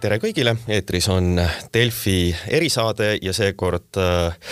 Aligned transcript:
tere 0.00 0.16
kõigile, 0.20 0.54
eetris 0.70 1.06
on 1.12 1.34
Delfi 1.74 2.32
erisaade 2.48 3.12
ja 3.22 3.32
seekord 3.36 3.98
äh, 4.00 4.48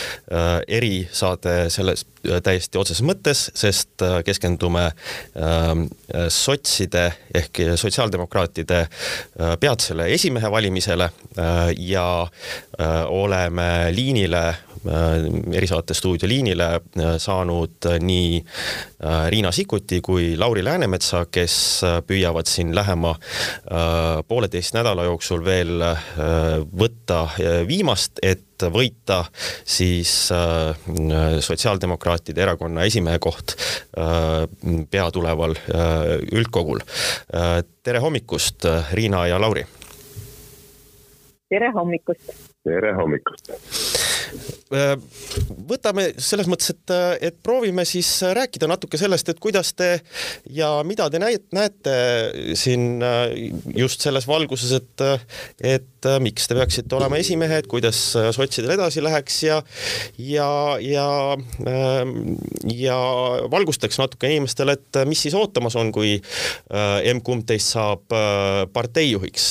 erisaade 0.78 1.54
selles 1.72 2.04
äh, 2.26 2.40
täiesti 2.44 2.80
otseses 2.80 3.04
mõttes, 3.06 3.46
sest 3.56 4.04
äh, 4.04 4.18
keskendume 4.26 4.84
äh, 4.90 5.72
sotside 6.32 7.06
ehk 7.40 7.62
sotsiaaldemokraatide 7.80 8.80
äh, 8.84 9.56
peatsele 9.60 10.10
esimehe 10.14 10.52
valimisele 10.52 11.08
äh, 11.08 11.72
ja 11.78 12.08
äh, 12.24 13.02
oleme 13.08 13.88
liinile 13.96 14.44
äh, 14.48 14.56
erisaate 15.52 15.94
stuudio 15.94 16.28
liinile 16.28 16.68
äh, 16.74 17.16
saanud 17.18 17.88
nii 18.00 18.38
äh, 18.40 19.30
Riina 19.30 19.52
Sikkuti 19.52 20.00
kui 20.00 20.36
Lauri 20.38 20.64
Läänemetsa, 20.64 21.26
kes 21.30 21.84
äh, 21.84 21.98
püüavad 22.06 22.46
siin 22.50 22.74
lähema 22.74 23.14
äh, 23.14 24.22
pooleteist 24.28 24.74
nädala 24.74 25.04
jooksul 25.08 25.37
veel 25.44 25.82
äh, 25.82 26.08
võtta 26.80 27.20
äh, 27.38 27.60
viimast, 27.68 28.20
et 28.22 28.64
võita 28.74 29.22
siis 29.68 30.12
äh, 30.34 30.74
Sotsiaaldemokraatide 31.44 32.42
erakonna 32.42 32.86
esimehe 32.88 33.20
koht 33.22 33.54
peatuleval 34.90 35.54
üldkogul 36.34 36.82
tere 37.86 38.02
hommikust, 38.02 38.66
Riina 38.98 39.24
ja 39.30 39.38
Lauri! 39.40 39.62
tere 41.54 41.70
hommikust! 41.76 42.34
tere 42.66 42.94
hommikust! 42.98 43.54
Võtame 45.68 46.08
selles 46.20 46.48
mõttes, 46.50 46.72
et, 46.74 46.92
et 47.28 47.36
proovime 47.42 47.84
siis 47.88 48.08
rääkida 48.36 48.68
natuke 48.68 49.00
sellest, 49.00 49.30
et 49.30 49.40
kuidas 49.40 49.72
te 49.78 49.90
ja 50.52 50.70
mida 50.84 51.08
te 51.10 51.20
näete 51.22 51.94
siin 52.58 53.00
just 53.76 54.04
selles 54.04 54.28
valguses, 54.28 54.74
et, 54.76 55.04
et 55.64 56.08
miks 56.22 56.48
te 56.48 56.56
peaksite 56.58 56.98
olema 56.98 57.18
esimehed, 57.20 57.68
kuidas 57.70 58.00
sotsidel 58.36 58.74
edasi 58.76 59.02
läheks 59.04 59.40
ja, 59.46 59.60
ja, 60.18 60.50
ja, 60.84 61.08
ja 62.74 62.98
valgustaks 63.50 64.00
natuke 64.00 64.30
inimestele, 64.30 64.76
et 64.78 65.00
mis 65.08 65.24
siis 65.26 65.36
ootamas 65.38 65.76
on, 65.80 65.92
kui 65.94 66.16
emb-kumb 66.68 67.46
teist 67.48 67.74
saab 67.74 68.04
parteijuhiks. 68.72 69.50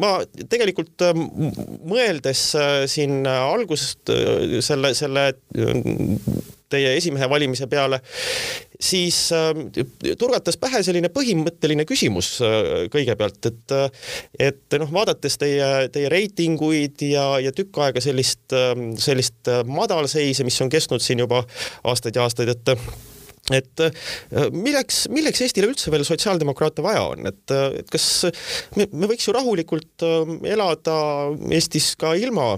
ma 0.00 0.12
tegelikult 0.48 1.04
mõeldes 1.88 2.44
siin 2.90 3.22
algusest 3.46 4.12
selle, 4.64 4.94
selle 4.96 5.30
teie 6.68 6.92
esimehe 6.98 7.28
valimise 7.30 7.66
peale, 7.70 8.00
siis 8.80 9.30
turgatas 10.20 10.58
pähe 10.60 10.82
selline 10.84 11.08
põhimõtteline 11.12 11.86
küsimus 11.88 12.34
kõigepealt, 12.92 13.48
et 13.48 13.76
et 14.50 14.78
noh, 14.82 14.92
vaadates 14.92 15.38
teie, 15.40 15.88
teie 15.94 16.12
reitinguid 16.12 17.06
ja, 17.08 17.28
ja 17.40 17.54
tükk 17.56 17.80
aega 17.86 18.04
sellist, 18.04 18.44
sellist 19.00 19.52
madalseise, 19.64 20.44
mis 20.44 20.60
on 20.64 20.72
kestnud 20.72 21.04
siin 21.04 21.24
juba 21.24 21.44
aastaid 21.88 22.20
ja 22.20 22.28
aastaid, 22.28 22.52
et 22.52 22.76
et 23.54 23.84
milleks, 24.52 25.06
milleks 25.12 25.42
Eestile 25.44 25.70
üldse 25.70 25.92
veel 25.94 26.04
sotsiaaldemokraate 26.06 26.84
vaja 26.84 27.06
on, 27.14 27.30
et, 27.30 27.56
et 27.80 27.88
kas 27.92 28.28
me, 28.76 28.88
me 28.92 29.08
võiks 29.10 29.28
ju 29.28 29.34
rahulikult 29.36 30.04
elada 30.48 30.98
Eestis 31.54 31.94
ka 32.00 32.14
ilma 32.18 32.54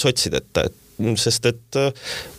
sotsideta, 0.00 0.68
et 0.68 0.80
sest 1.18 1.46
et 1.46 1.78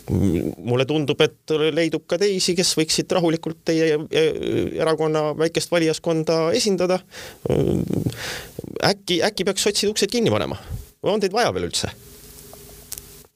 mulle 0.08 0.86
tundub, 0.88 1.20
et 1.20 1.54
leidub 1.74 2.06
ka 2.08 2.18
teisi, 2.20 2.54
kes 2.56 2.72
võiksid 2.78 3.12
rahulikult 3.12 3.58
teie 3.68 3.98
erakonna 4.80 5.30
väikest 5.36 5.70
valijaskonda 5.70 6.52
esindada. 6.56 7.00
äkki, 8.84 9.22
äkki 9.22 9.44
peaks 9.44 9.62
sotsid 9.62 9.90
uksed 9.90 10.10
kinni 10.10 10.30
panema? 10.30 10.56
on 11.02 11.20
teid 11.20 11.32
vaja 11.32 11.52
veel 11.54 11.68
üldse? 11.68 11.92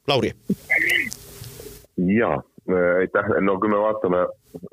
Lauri? 0.07 0.33
jaa 2.01 2.41
aitäh, 2.99 3.27
no 3.41 3.57
kui 3.59 3.69
me 3.69 3.79
vaatame 3.81 4.21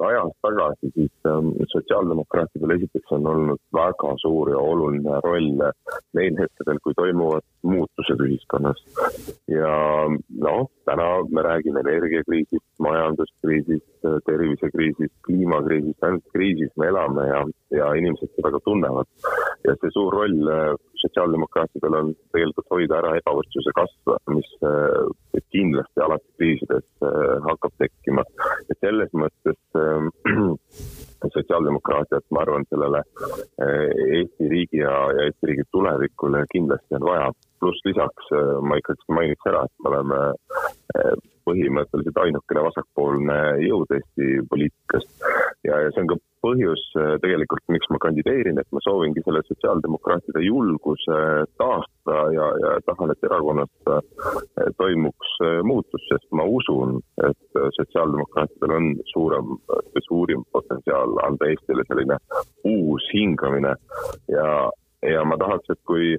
ajas 0.09 0.32
tagasi, 0.42 0.91
siis 0.94 1.12
ähm, 1.31 1.50
sotsiaaldemokraatidel 1.72 2.75
esiteks 2.76 3.12
on 3.16 3.26
olnud 3.32 3.60
väga 3.75 4.14
suur 4.22 4.50
ja 4.50 4.59
oluline 4.59 5.20
roll 5.25 5.62
neil 6.19 6.41
hetkedel, 6.41 6.81
kui 6.82 6.97
toimuvad 6.98 7.47
muutused 7.62 8.25
ühiskonnas. 8.26 8.82
ja 9.48 9.75
noh, 10.47 10.70
täna 10.88 11.09
me 11.31 11.44
räägime 11.47 11.84
energiakriisist, 11.86 12.66
majanduskriisist, 12.88 14.10
tervisekriisist, 14.26 15.15
kliimakriisist, 15.26 16.03
ainult 16.03 16.34
kriisis 16.34 16.75
me 16.76 16.91
elame 16.92 17.28
ja, 17.28 17.44
ja 17.80 17.92
inimesed 18.00 18.34
seda 18.36 18.53
ka 18.54 18.62
tunnevad. 18.65 19.09
Ja 19.67 19.75
see 19.81 19.91
suur 19.95 20.15
roll 20.15 20.51
äh, 20.53 20.75
sotsiaaldemokraatidel 21.03 21.97
on 22.01 22.13
tegelikult 22.35 22.71
hoida 22.75 22.99
ära 23.01 23.15
ebavõrdsuse 23.21 23.75
kasv, 23.77 24.15
mis 24.35 24.51
äh, 24.67 25.43
kindlasti 25.55 26.05
alati 26.05 26.35
kriisides 26.39 26.87
äh, 27.07 27.35
hakkab 27.47 27.75
tekkima. 27.83 28.25
et 28.69 28.79
selles 28.85 29.13
mõttes 29.23 29.59
sotsiaaldemokraatiat, 31.35 32.25
ma 32.31 32.45
arvan, 32.45 32.67
sellele 32.71 33.03
Eesti 34.19 34.51
riigi 34.53 34.83
ja, 34.85 34.95
ja 35.17 35.27
Eesti 35.27 35.51
riigi 35.51 35.67
tulevikule 35.75 36.45
kindlasti 36.53 36.99
on 37.01 37.09
vaja. 37.11 37.33
pluss 37.59 37.83
lisaks 37.85 38.29
ma 38.63 38.77
ikkagi 38.79 39.15
mainiks 39.17 39.49
ära, 39.51 39.65
et 39.67 39.83
me 39.83 39.91
oleme 39.91 40.21
põhimõtteliselt 41.49 42.21
ainukene 42.23 42.63
vasakpoolne 42.69 43.39
jõud 43.65 43.97
Eesti 43.97 44.39
poliitikast. 44.51 45.11
ja, 45.67 45.81
ja 45.83 45.91
see 45.91 46.05
on 46.05 46.13
ka 46.13 46.21
põhjus 46.44 46.82
äh, 46.99 47.15
tegelikult, 47.22 47.65
miks 47.72 47.88
ma 47.93 48.00
kandideerin, 48.03 48.60
et 48.60 48.69
ma 48.75 48.82
soovingi 48.84 49.22
selle 49.25 49.43
sotsiaaldemokraatide 49.47 50.43
julguse 50.47 51.19
taastada 51.60 52.19
ja, 52.34 52.49
ja 52.65 52.72
tahan, 52.88 53.12
et 53.15 53.28
erakonnas 53.28 53.93
äh, 53.93 54.03
toimuks 54.81 55.34
äh, 55.44 55.60
muutus, 55.69 56.04
sest 56.10 56.28
ma 56.32 56.47
usun, 56.59 57.00
et 57.28 57.62
sotsiaaldemokraatidel 57.77 58.77
on 58.78 58.91
suurem, 59.12 59.56
suurim 60.09 60.44
potentsiaal 60.54 61.19
anda 61.27 61.50
Eestile 61.50 61.87
selline 61.88 62.19
uus 62.69 63.09
hingamine 63.15 63.75
ja 64.32 64.53
ja 65.03 65.25
ma 65.25 65.36
tahaks, 65.38 65.70
et 65.70 65.81
kui 65.86 66.14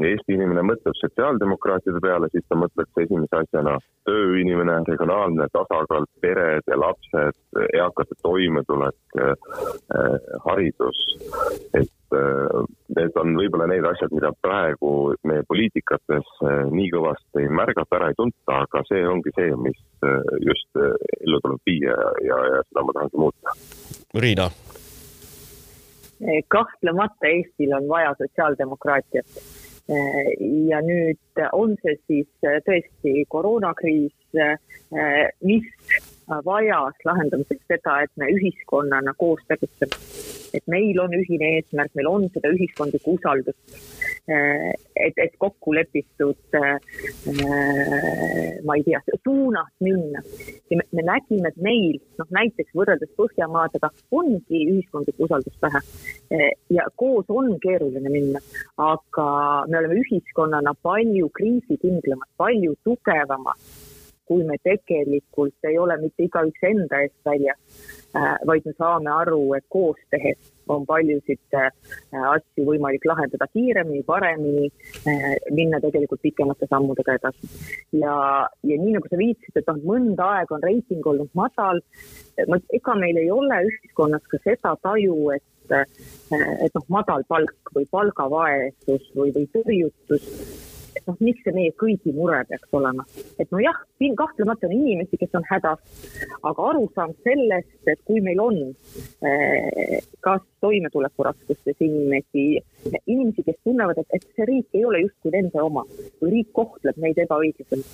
Eesti 0.00 0.36
inimene 0.36 0.64
mõtleb 0.64 0.96
sotsiaaldemokraatide 0.98 2.00
peale, 2.02 2.30
siis 2.32 2.44
ta 2.48 2.56
mõtleks 2.58 3.02
esimese 3.04 3.40
asjana 3.42 3.76
tööinimene, 4.08 4.80
regionaalne 4.88 5.48
tasakaal, 5.52 6.06
pered 6.24 6.64
ja 6.70 6.78
lapsed, 6.80 7.40
eakate 7.76 8.16
toimetulek, 8.22 8.96
eh, 9.20 9.34
haridus. 10.46 11.00
et 11.74 12.16
eh, 12.16 12.58
need 12.96 13.16
on 13.20 13.34
võib-olla 13.36 13.66
need 13.68 13.84
asjad, 13.88 14.12
mida 14.12 14.32
praegu 14.40 15.14
meie 15.24 15.44
poliitikates 15.48 16.30
eh, 16.48 16.62
nii 16.70 16.92
kõvasti 16.94 17.44
ei 17.44 17.48
märgata, 17.48 17.98
ära 17.98 18.12
ei 18.12 18.18
tunta, 18.20 18.62
aga 18.62 18.84
see 18.88 19.04
ongi 19.08 19.34
see, 19.36 19.52
mis 19.56 19.80
just 20.44 20.80
ellu 21.24 21.40
tuleb 21.40 21.60
viia 21.64 21.96
ja, 21.96 22.08
ja, 22.28 22.40
ja 22.56 22.64
seda 22.68 22.84
ma 22.84 22.96
tahangi 22.96 23.20
muuta. 23.24 23.56
Riina 24.20 24.48
kahtlemata 26.48 27.28
Eestil 27.28 27.74
on 27.76 27.88
vaja 27.88 28.14
sotsiaaldemokraatiat. 28.18 29.26
ja 30.68 30.78
nüüd 30.80 31.40
on 31.52 31.74
see 31.82 31.96
siis 32.08 32.46
tõesti 32.64 33.26
koroonakriis, 33.28 34.14
mis 35.44 35.66
vajas 36.44 37.04
lahendamiseks 37.04 37.66
seda, 37.68 38.00
et 38.04 38.12
me 38.16 38.30
ühiskonnana 38.32 39.14
koos 39.18 39.42
tegutseme. 39.48 40.00
et 40.54 40.66
meil 40.70 41.00
on 41.02 41.14
ühine 41.18 41.56
eesmärk, 41.56 41.90
meil 41.98 42.06
on 42.06 42.28
seda 42.34 42.52
ühiskondlikku 42.54 43.16
usaldust 43.18 43.78
Äh, 44.28 44.72
et, 44.96 45.12
et 45.16 45.34
kokku 45.38 45.74
lepitud, 45.76 46.38
äh, 46.56 46.78
ma 48.64 48.76
ei 48.78 48.84
tea, 48.86 49.00
suunas 49.20 49.68
minna. 49.84 50.22
ja 50.70 50.78
me, 50.80 50.86
me 50.96 51.02
nägime, 51.04 51.50
et 51.50 51.58
meil, 51.60 51.98
noh 52.16 52.32
näiteks 52.32 52.72
võrreldes 52.72 53.12
Põhjamaadega, 53.20 53.90
ongi 54.16 54.62
ühiskondlikku 54.70 55.26
usaldust 55.28 55.60
vähe. 55.60 55.82
Äh, 56.32 56.54
ja 56.72 56.88
koos 56.96 57.28
on 57.28 57.52
keeruline 57.60 58.08
minna, 58.08 58.40
aga 58.80 59.28
me 59.68 59.82
oleme 59.82 60.00
ühiskonnana 60.00 60.72
palju 60.80 61.28
kriisikindlamad, 61.36 62.30
palju 62.40 62.78
tugevamad, 62.80 63.60
kui 64.28 64.44
me 64.48 64.56
tegelikult 64.62 65.68
ei 65.68 65.78
ole 65.78 65.96
mitte 66.00 66.26
igaüks 66.26 66.66
enda 66.70 67.02
eest 67.04 67.16
väljas, 67.28 67.60
vaid 68.46 68.66
me 68.66 68.74
saame 68.78 69.10
aru, 69.12 69.40
et 69.58 69.64
koos 69.72 70.00
tehes 70.14 70.38
on 70.68 70.84
paljusid 70.86 71.56
äh, 71.58 71.70
asju 72.30 72.66
võimalik 72.68 73.04
lahendada 73.08 73.48
kiiremini, 73.52 74.02
paremini, 74.06 74.68
äh, 75.08 75.30
minna 75.52 75.80
tegelikult 75.82 76.22
pikemate 76.24 76.68
sammudega 76.70 77.18
edasi. 77.18 77.50
ja, 78.00 78.16
ja 78.62 78.78
nii 78.80 78.96
nagu 78.96 79.10
sa 79.10 79.20
viitasid, 79.20 79.60
et 79.60 79.70
noh, 79.70 79.80
mõnda 79.92 80.30
aega 80.38 80.56
on 80.56 80.64
reiting 80.64 81.06
olnud 81.06 81.32
madal, 81.38 81.82
ega 82.38 82.96
meil 83.00 83.20
ei 83.20 83.30
ole 83.30 83.64
ühiskonnas 83.68 84.24
ka 84.30 84.40
seda 84.44 84.76
taju, 84.82 85.18
et 85.36 85.74
äh, 85.74 85.84
et 86.64 86.72
noh, 86.76 86.86
madal 86.92 87.24
palk 87.28 87.74
või 87.76 87.88
palgavaesus 87.92 89.10
või, 89.16 89.32
või 89.36 89.48
tõrjutus 89.52 90.73
noh, 91.06 91.16
mis 91.20 91.38
see 91.44 91.54
meie 91.56 91.72
kõigi 91.80 92.12
mure 92.16 92.40
peaks 92.48 92.76
olema. 92.76 93.04
et 93.38 93.50
nojah, 93.52 93.78
siin 93.98 94.16
kahtlemata 94.18 94.68
on 94.68 94.74
inimesi, 94.76 95.18
kes 95.20 95.36
on 95.38 95.46
hädas, 95.50 95.80
aga 96.42 96.68
arusaam 96.70 97.14
sellest, 97.26 97.76
et 97.90 98.00
kui 98.08 98.22
meil 98.24 98.40
on 98.42 98.60
eh, 99.28 100.00
kas 100.24 100.42
toimetulekuraskustes 100.64 101.82
inimesi, 101.84 102.44
inimesi, 103.06 103.44
kes 103.46 103.58
tunnevad, 103.66 104.00
et, 104.00 104.18
et 104.18 104.26
see 104.36 104.48
riik 104.48 104.78
ei 104.78 104.84
ole 104.88 105.04
justkui 105.04 105.34
nende 105.34 105.62
oma 105.62 105.84
või 106.22 106.38
riik 106.38 106.52
kohtleb 106.56 107.00
neid 107.02 107.20
ebaõiglaselt, 107.26 107.90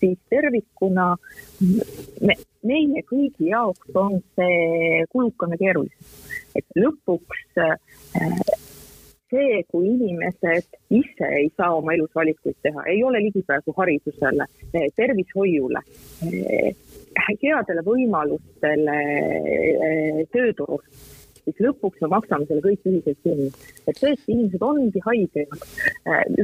siis 0.00 0.18
tervikuna 0.30 1.14
me, 1.60 2.36
meie 2.64 3.02
kõigi 3.08 3.50
jaoks 3.50 3.98
on 3.98 4.20
see 4.38 5.02
kulukam 5.12 5.56
ja 5.56 5.62
keerulisem. 5.64 6.12
et 6.54 6.78
lõpuks 6.78 7.58
äh, 7.58 7.74
see, 9.34 9.62
kui 9.70 9.88
inimesed 9.90 10.78
ise 10.94 11.30
ei 11.40 11.50
saa 11.56 11.72
oma 11.78 11.94
elus 11.96 12.12
valikuid 12.14 12.56
teha, 12.62 12.86
ei 12.92 13.02
ole 13.04 13.22
ligipääsu 13.26 13.74
haridusele, 13.76 14.46
tervishoiule, 14.96 15.82
headele 17.42 17.84
võimalustele 17.88 18.98
tööturul, 20.34 20.82
siis 21.44 21.62
lõpuks 21.66 22.04
me 22.04 22.12
maksame 22.14 22.46
selle 22.48 22.64
kõik 22.64 22.86
ühiselt 22.90 23.18
kinni. 23.26 23.50
et 23.88 23.98
tõesti, 23.98 24.30
inimesed 24.36 24.62
ongi 24.68 25.02
haigemad, 25.08 25.66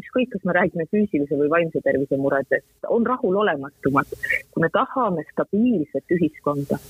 ükskõik, 0.01 0.33
kas 0.35 0.49
me 0.49 0.57
räägime 0.59 0.89
füüsilise 0.91 1.39
või 1.39 1.53
vaimse 1.55 1.83
tervise 1.87 2.19
muredest, 2.19 2.69
on 2.89 3.07
rahulolematumad. 3.07 4.19
kui 4.51 4.67
me 4.67 4.73
tahame 4.75 5.25
stabiilset 5.31 6.19
ühiskonda, 6.19 6.81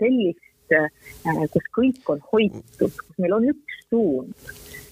sellist, 0.00 0.48
kus 1.52 1.68
kõik 1.76 2.08
on 2.08 2.24
hoitud, 2.32 2.90
kus 2.90 3.20
meil 3.20 3.36
on 3.36 3.52
üks 3.52 3.84
suund 3.90 4.32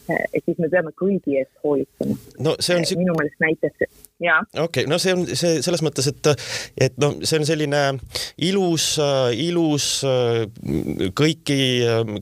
et 0.09 0.43
siis 0.45 0.59
me 0.59 0.69
peame 0.73 0.93
kõigi 0.99 1.39
eest 1.41 1.53
hoolitsema. 1.65 2.17
no 2.47 2.57
see 2.61 2.79
on 2.79 2.87
minu 3.01 3.15
meelest 3.19 3.45
näitas, 3.45 3.87
jaa. 4.23 4.41
okei 4.53 4.65
okay,, 4.65 4.89
no 4.91 4.99
see 5.03 5.15
on 5.17 5.25
see 5.29 5.61
selles 5.65 5.85
mõttes, 5.85 6.09
et, 6.11 6.33
et 6.89 6.99
noh, 7.03 7.19
see 7.23 7.41
on 7.41 7.49
selline 7.49 7.83
ilus, 8.49 8.89
ilus 9.37 9.89
kõiki, 11.23 11.61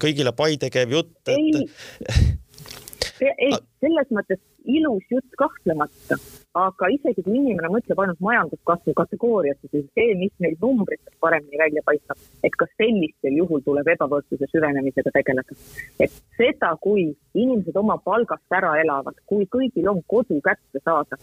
kõigile 0.02 0.34
pai 0.36 0.54
tegev 0.60 0.96
jutt, 0.98 1.16
et. 1.32 1.36
ei, 1.38 3.32
ei, 3.48 3.56
selles 3.80 4.14
mõttes 4.14 4.42
ilus 4.68 5.04
jutt 5.12 5.40
kahtlemata 5.40 6.18
aga 6.58 6.88
isegi 6.90 7.22
kui 7.22 7.36
inimene 7.38 7.70
mõtleb 7.70 8.00
ainult 8.02 8.22
majanduskasvu 8.26 8.94
kategooriasse, 8.98 9.68
siis 9.70 9.86
see, 9.94 10.14
mis 10.18 10.32
meil 10.42 10.56
numbrites 10.62 11.14
paremini 11.22 11.60
välja 11.60 11.82
paistab, 11.86 12.18
et 12.42 12.56
kas 12.58 12.72
sellistel 12.80 13.36
juhul 13.38 13.62
tuleb 13.66 13.86
ebavõrdsuse 13.94 14.50
süvenemisega 14.50 15.14
tegeleda. 15.14 15.58
et 16.00 16.10
seda, 16.36 16.74
kui 16.82 17.06
inimesed 17.34 17.76
oma 17.76 17.98
palgast 18.04 18.58
ära 18.58 18.74
elavad, 18.82 19.14
kui 19.26 19.46
kõigil 19.46 19.88
on 19.92 20.02
kodu 20.10 20.40
kätte 20.42 20.82
saada, 20.82 21.18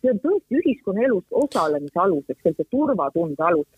see 0.00 0.12
on 0.14 0.20
tõesti 0.24 0.60
ühiskonnaelus 0.62 1.26
osalemise 1.42 2.00
aluseks, 2.00 2.40
sellise 2.42 2.64
turvatunde 2.72 3.44
alus. 3.44 3.68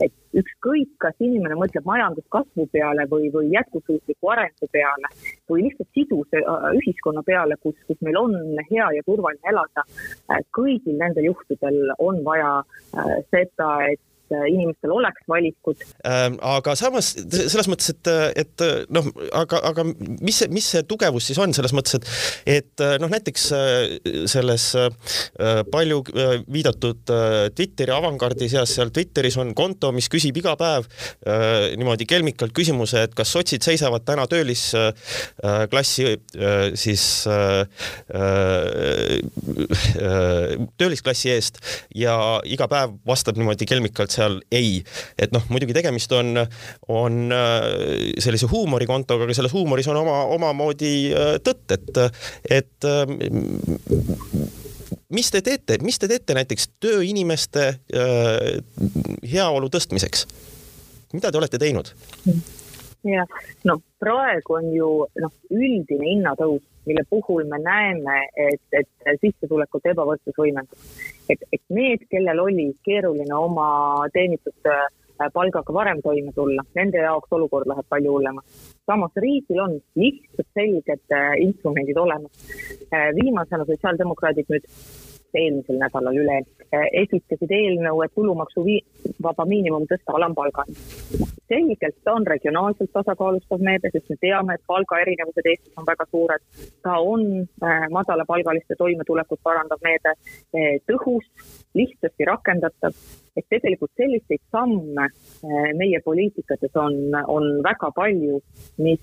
et 0.00 0.12
ükskõik, 0.40 0.92
kas 1.02 1.16
inimene 1.20 1.56
mõtleb 1.58 1.86
majanduskasvu 1.86 2.66
peale 2.72 3.06
või, 3.10 3.28
või 3.34 3.50
jätkusuutliku 3.54 4.30
arengu 4.34 4.68
peale 4.72 5.10
või 5.50 5.66
lihtsalt 5.66 5.90
siduse 5.96 6.40
äh, 6.40 6.66
ühiskonna 6.80 7.22
peale, 7.26 7.58
kus, 7.62 7.76
kus 7.88 7.98
meil 8.06 8.18
on 8.20 8.36
hea 8.70 8.88
ja 8.96 9.06
turvaline 9.06 9.52
elada, 9.52 9.84
kõigil 10.56 10.98
nendel 11.00 11.30
juhtudel 11.30 11.94
on 11.98 12.22
vaja 12.26 12.60
äh, 12.60 13.16
seda, 13.30 13.70
et 13.90 14.00
inimestel 14.30 14.92
oleks 14.94 15.24
valikud. 15.28 15.82
Ähm, 16.06 16.38
aga 16.44 16.74
samas 16.78 17.12
selles 17.14 17.68
mõttes, 17.70 17.92
et, 17.92 18.10
et 18.44 18.64
noh, 18.92 19.08
aga, 19.36 19.60
aga 19.70 19.84
mis 19.88 20.40
see, 20.42 20.50
mis 20.52 20.66
see 20.74 20.84
tugevus 20.88 21.26
siis 21.30 21.40
on 21.42 21.54
selles 21.56 21.74
mõttes, 21.76 21.98
et, 21.98 22.06
et 22.58 22.84
noh, 23.02 23.10
näiteks 23.12 23.46
äh, 23.56 23.96
selles 24.30 24.70
äh, 24.78 24.88
palju 25.70 26.02
viidatud 26.50 27.10
Twitteri 27.56 27.92
avangardi 27.94 28.48
seas, 28.50 28.72
seal 28.76 28.92
Twitteris 28.94 29.36
on 29.40 29.52
konto, 29.56 29.90
mis 29.94 30.08
küsib 30.12 30.36
iga 30.40 30.54
päev 30.58 30.86
niimoodi 31.78 32.06
kelmikalt 32.08 32.52
küsimuse, 32.56 33.04
et 33.06 33.14
kas 33.16 33.32
sotsid 33.34 33.64
seisavad 33.64 34.04
täna 34.06 34.26
töölisklassi 34.30 36.06
siis 36.80 37.04
töölisklassi 40.80 41.32
eest 41.34 41.60
ja 41.96 42.14
iga 42.48 42.68
päev 42.70 42.96
vastab 43.06 43.38
niimoodi 43.40 43.68
kelmikalt 43.68 44.14
seal 44.20 44.38
ei. 44.54 44.80
et 45.18 45.32
noh, 45.34 45.44
muidugi 45.52 45.76
tegemist 45.76 46.12
on, 46.16 46.42
on 46.92 47.20
äh, 47.34 47.66
sellise 48.22 48.50
huumorikontoga, 48.50 49.26
aga 49.26 49.36
selles 49.36 49.54
huumoris 49.56 49.88
on 49.90 50.00
oma, 50.02 50.22
omamoodi 50.36 50.94
äh, 51.10 51.34
tõtt, 51.44 51.66
et, 51.76 52.02
et 52.60 52.88
äh, 52.88 53.04
mis 55.10 55.32
te 55.32 55.42
teete, 55.46 55.80
mis 55.84 55.98
te 55.98 56.08
teete 56.10 56.36
näiteks 56.38 56.70
tööinimeste 56.82 57.72
heaolu 59.32 59.70
tõstmiseks? 59.72 60.26
mida 61.10 61.32
te 61.32 61.40
olete 61.40 61.58
teinud? 61.58 61.90
Jah, 63.04 63.38
no 63.64 63.80
praegu 64.00 64.58
on 64.58 64.72
ju 64.74 64.90
noh, 65.22 65.32
üldine 65.50 66.12
hinnatõus, 66.12 66.62
mille 66.88 67.04
puhul 67.10 67.44
me 67.48 67.58
näeme, 67.62 68.20
et, 68.48 68.62
et 68.72 69.20
sissetulekute 69.20 69.92
ebavõrdsus 69.92 70.36
võimendub 70.38 70.78
et, 71.32 71.42
et 71.52 71.62
need, 71.68 72.06
kellel 72.12 72.42
oli 72.42 72.70
keeruline 72.86 73.34
oma 73.36 73.68
teenitud 74.14 74.70
äh, 74.70 75.28
palgaga 75.34 75.74
varem 75.76 76.00
toime 76.04 76.32
tulla, 76.36 76.64
nende 76.78 77.02
jaoks 77.04 77.32
olukord 77.36 77.68
läheb 77.70 77.86
palju 77.92 78.14
hullemaks. 78.16 78.74
samas 78.88 79.20
riigil 79.24 79.60
on 79.66 79.76
lihtsad 80.00 80.48
selged 80.56 81.16
äh, 81.16 81.34
instrumendid 81.46 81.98
olemas. 82.04 82.32
Äh, 82.90 83.10
viimasena 83.20 83.66
sotsiaaldemokraadid 83.68 84.50
nüüd 84.54 84.66
eelmisel 85.34 85.78
nädalal 85.80 86.16
üle 86.22 86.40
esitasid 87.02 87.50
eelnõu, 87.50 88.02
et 88.04 88.12
tulumaksuvaba 88.14 89.46
miinimum 89.46 89.86
tõsta 89.90 90.14
alampalgani. 90.14 90.76
selgelt 91.50 91.96
ta 92.04 92.12
on 92.14 92.26
regionaalselt 92.26 92.92
tasakaalustav 92.92 93.58
meede, 93.58 93.90
sest 93.92 94.10
me 94.10 94.16
teame, 94.20 94.54
et 94.54 94.62
palgaerinevused 94.66 95.46
Eestis 95.52 95.72
on 95.76 95.86
väga 95.86 96.06
suured. 96.10 96.42
ta 96.82 96.98
on 96.98 97.24
äh, 97.40 97.88
madalapalgaliste 97.90 98.74
toimetulekut 98.78 99.40
parandav 99.42 99.82
meede, 99.82 100.14
äh, 100.54 100.78
tõhus, 100.86 101.26
lihtsasti 101.74 102.24
rakendatav 102.24 102.94
et 103.36 103.46
tegelikult 103.50 103.92
selliseid 103.96 104.42
samme 104.50 105.06
äh, 105.06 105.70
meie 105.78 106.00
poliitikates 106.04 106.76
on, 106.76 106.98
on 107.26 107.48
väga 107.64 107.90
palju, 107.96 108.40
mis 108.78 109.00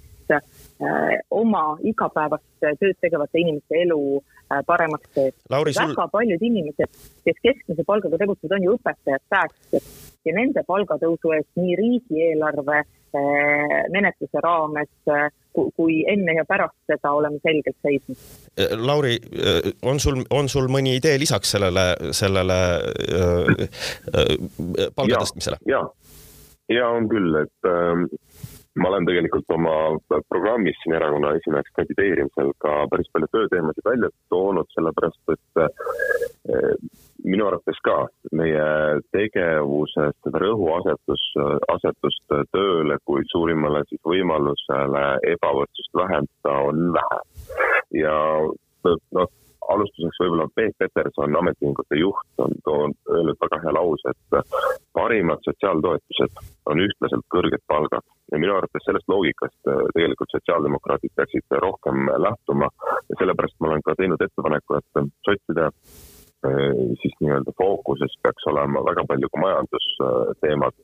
oma 1.32 1.64
igapäevast 1.82 2.66
tööd 2.80 2.98
tegevate 3.02 3.40
inimeste 3.42 3.80
elu 3.82 4.02
Äh, 4.48 4.62
paremaks 4.64 5.10
teeb. 5.12 5.34
väga 5.52 5.72
sul... 5.76 5.96
paljud 6.12 6.44
inimesed, 6.50 7.00
kes 7.28 7.40
keskmise 7.44 7.84
palgaga 7.84 8.16
tegutsevad, 8.22 8.54
on 8.56 8.64
ju 8.64 8.76
õpetajad, 8.78 9.24
päästjad 9.34 9.90
ja 10.24 10.36
nende 10.38 10.64
palgatõusu 10.70 11.34
eest 11.36 11.60
nii 11.60 11.74
riigieelarve 11.76 12.78
äh, 12.80 13.74
menetluse 13.92 14.44
raames 14.46 15.12
äh, 15.12 15.28
kui 15.52 15.98
enne 16.08 16.38
ja 16.38 16.46
pärast 16.48 16.78
seda 16.88 17.12
oleme 17.18 17.42
selgelt 17.44 17.76
seisnud. 17.84 18.24
Lauri, 18.88 19.18
on 19.84 20.00
sul, 20.00 20.24
on 20.32 20.48
sul 20.48 20.72
mõni 20.72 20.96
idee 21.02 21.20
lisaks 21.20 21.52
sellele, 21.58 21.90
sellele 22.16 22.62
palga 24.96 25.26
tõstmisele? 25.26 25.60
ja, 25.68 25.84
ja 26.72 26.88
on 26.96 27.12
küll, 27.12 27.36
et 27.44 27.68
äh, 27.68 28.08
ma 28.78 28.90
olen 28.90 29.06
tegelikult 29.08 29.50
oma 29.56 29.76
programmis 30.30 30.78
siin 30.82 30.96
erakonna 30.98 31.34
esimeheks 31.40 31.74
kandideerimisel 31.78 32.52
ka 32.64 32.74
päris 32.92 33.10
palju 33.14 33.30
tööteemasid 33.34 33.86
välja 33.90 34.10
toonud, 34.34 34.70
sellepärast 34.76 35.34
et 35.34 35.62
eh, 35.64 36.76
minu 37.26 37.48
arvates 37.48 37.80
ka 37.86 37.98
meie 38.40 38.68
tegevuses 39.16 40.14
seda 40.26 40.42
rõhuasetus, 40.44 41.26
asetust 41.74 42.36
tööle 42.54 43.00
kui 43.10 43.26
suurimale 43.32 43.84
siis 43.90 44.02
võimalusele 44.06 45.04
ebavõrdsust 45.34 45.98
vähendada 46.02 46.56
on 46.70 46.94
vähe. 46.96 47.20
ja 48.04 48.16
noh, 49.18 49.32
alustuseks 49.74 50.22
võib-olla 50.24 50.48
Peep 50.56 50.78
Peterson, 50.80 51.36
ametiühingute 51.36 52.00
juht, 52.00 52.30
on 52.38 52.54
toonud, 52.64 53.00
öelnud 53.12 53.42
väga 53.42 53.60
hea 53.66 53.74
lause, 53.76 54.14
et 54.14 54.54
parimad 54.96 55.44
sotsiaaltoetused 55.48 56.46
on 56.72 56.86
ühtlaselt 56.86 57.28
kõrged 57.34 57.66
palgad 57.68 58.06
ja 58.32 58.40
minu 58.42 58.56
arvates 58.56 58.86
sellest 58.86 59.10
loogikast 59.12 59.72
äh, 59.72 59.82
tegelikult 59.96 60.36
sotsiaaldemokraadid 60.36 61.16
peaksid 61.16 61.58
rohkem 61.64 62.08
lähtuma. 62.28 62.70
Ja 63.10 63.20
sellepärast 63.22 63.60
ma 63.60 63.72
olen 63.72 63.86
ka 63.86 63.96
teinud 63.98 64.22
ettepaneku, 64.22 64.80
et 64.82 65.04
sotside 65.28 65.72
siis 67.02 67.14
nii-öelda 67.20 67.52
fookuses 67.58 68.14
peaks 68.24 68.46
olema 68.48 68.84
väga 68.86 69.04
palju 69.10 69.30
ka 69.34 69.42
majandusteemad, 69.42 70.76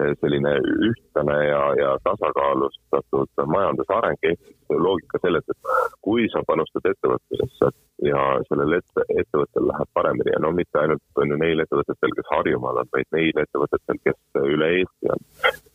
äh, 0.00 0.12
selline 0.20 0.52
ühtlane 0.88 1.38
ja, 1.48 1.62
ja 1.82 1.90
tasakaalustatud 2.08 3.44
majandusareng, 3.56 4.18
ehk 4.30 4.40
loogika 4.86 5.20
selles, 5.22 5.44
et 5.48 5.74
kui 6.06 6.24
sa 6.32 6.40
panustad 6.48 6.88
ettevõtlusesse 6.88 7.70
ja 8.08 8.22
sellel 8.48 8.78
ette, 8.78 9.04
ettevõttel 9.20 9.68
läheb 9.70 9.90
paremini 9.98 10.32
ja 10.32 10.40
no 10.40 10.52
mitte 10.56 10.80
ainult 10.80 11.20
on 11.20 11.34
ju 11.34 11.40
neil 11.40 11.60
ettevõtetel, 11.64 12.16
kes 12.16 12.30
Harjumaal 12.32 12.80
on, 12.82 12.92
vaid 12.96 13.10
neil 13.16 13.42
ettevõtetel, 13.44 14.00
kes 14.08 14.40
üle 14.40 14.70
Eesti 14.80 15.12
on, 15.14 15.26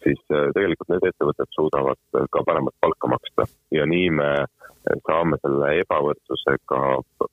siis 0.06 0.22
äh, 0.34 0.50
tegelikult 0.58 0.90
need 0.96 1.10
ettevõtted 1.12 1.54
suudavad 1.54 2.02
ka 2.34 2.44
paremat 2.50 2.76
palka 2.82 3.14
maksta. 3.14 3.46
Ja 3.72 3.86
nii 3.86 4.10
me 4.18 4.32
saame 5.08 5.38
selle 5.44 5.70
ebavõrdsusega 5.84 6.80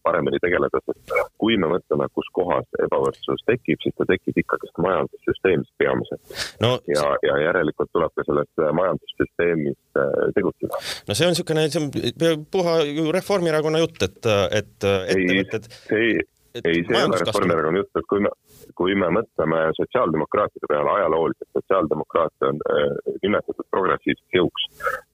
paremini 0.06 0.40
tegeleda, 0.42 0.80
sest 0.86 1.14
kui 1.40 1.56
me 1.60 1.70
mõtleme, 1.72 2.08
kus 2.16 2.28
kohas 2.36 2.68
ebavõrdsus 2.84 3.44
tekib, 3.48 3.80
siis 3.82 3.96
ta 3.98 4.06
tekib 4.10 4.40
ikkagist 4.42 4.80
majandussüsteemis 4.82 5.72
peamiselt 5.80 6.36
no,. 6.64 6.76
ja, 6.92 7.08
ja 7.26 7.40
järelikult 7.46 7.92
tuleb 7.96 8.14
ka 8.16 8.26
selles 8.28 8.64
majandussüsteemis 8.80 9.78
äh, 9.98 10.30
tegutseda. 10.38 10.80
no 11.08 11.18
see 11.18 11.28
on 11.28 11.36
niisugune, 11.36 11.66
see 11.72 12.32
on 12.32 12.46
puha 12.52 12.78
ju 12.90 13.10
Reformierakonna 13.16 13.82
jutt, 13.84 14.00
et, 14.08 14.32
et 14.60 14.88
ettevõtted 14.88 15.70
see 15.76 16.02
ei, 16.02 16.16
ei, 16.62 16.82
see 16.86 16.96
ei 16.96 17.04
ole 17.04 17.22
Reformierakonna 17.25 17.84
jutt, 17.84 17.92
et 18.00 18.10
kui 18.10 18.25
me, 18.25 18.32
kui 18.78 18.94
me 18.99 19.08
mõtleme 19.14 19.61
sotsiaaldemokraatide 19.78 20.68
peale 20.70 20.92
ajalooliselt, 20.96 21.49
sotsiaaldemokraate 21.56 22.50
on 22.50 22.61
äh, 22.73 23.14
nimetatud 23.23 23.66
progressiivseks 23.70 24.38
jõuks. 24.38 24.66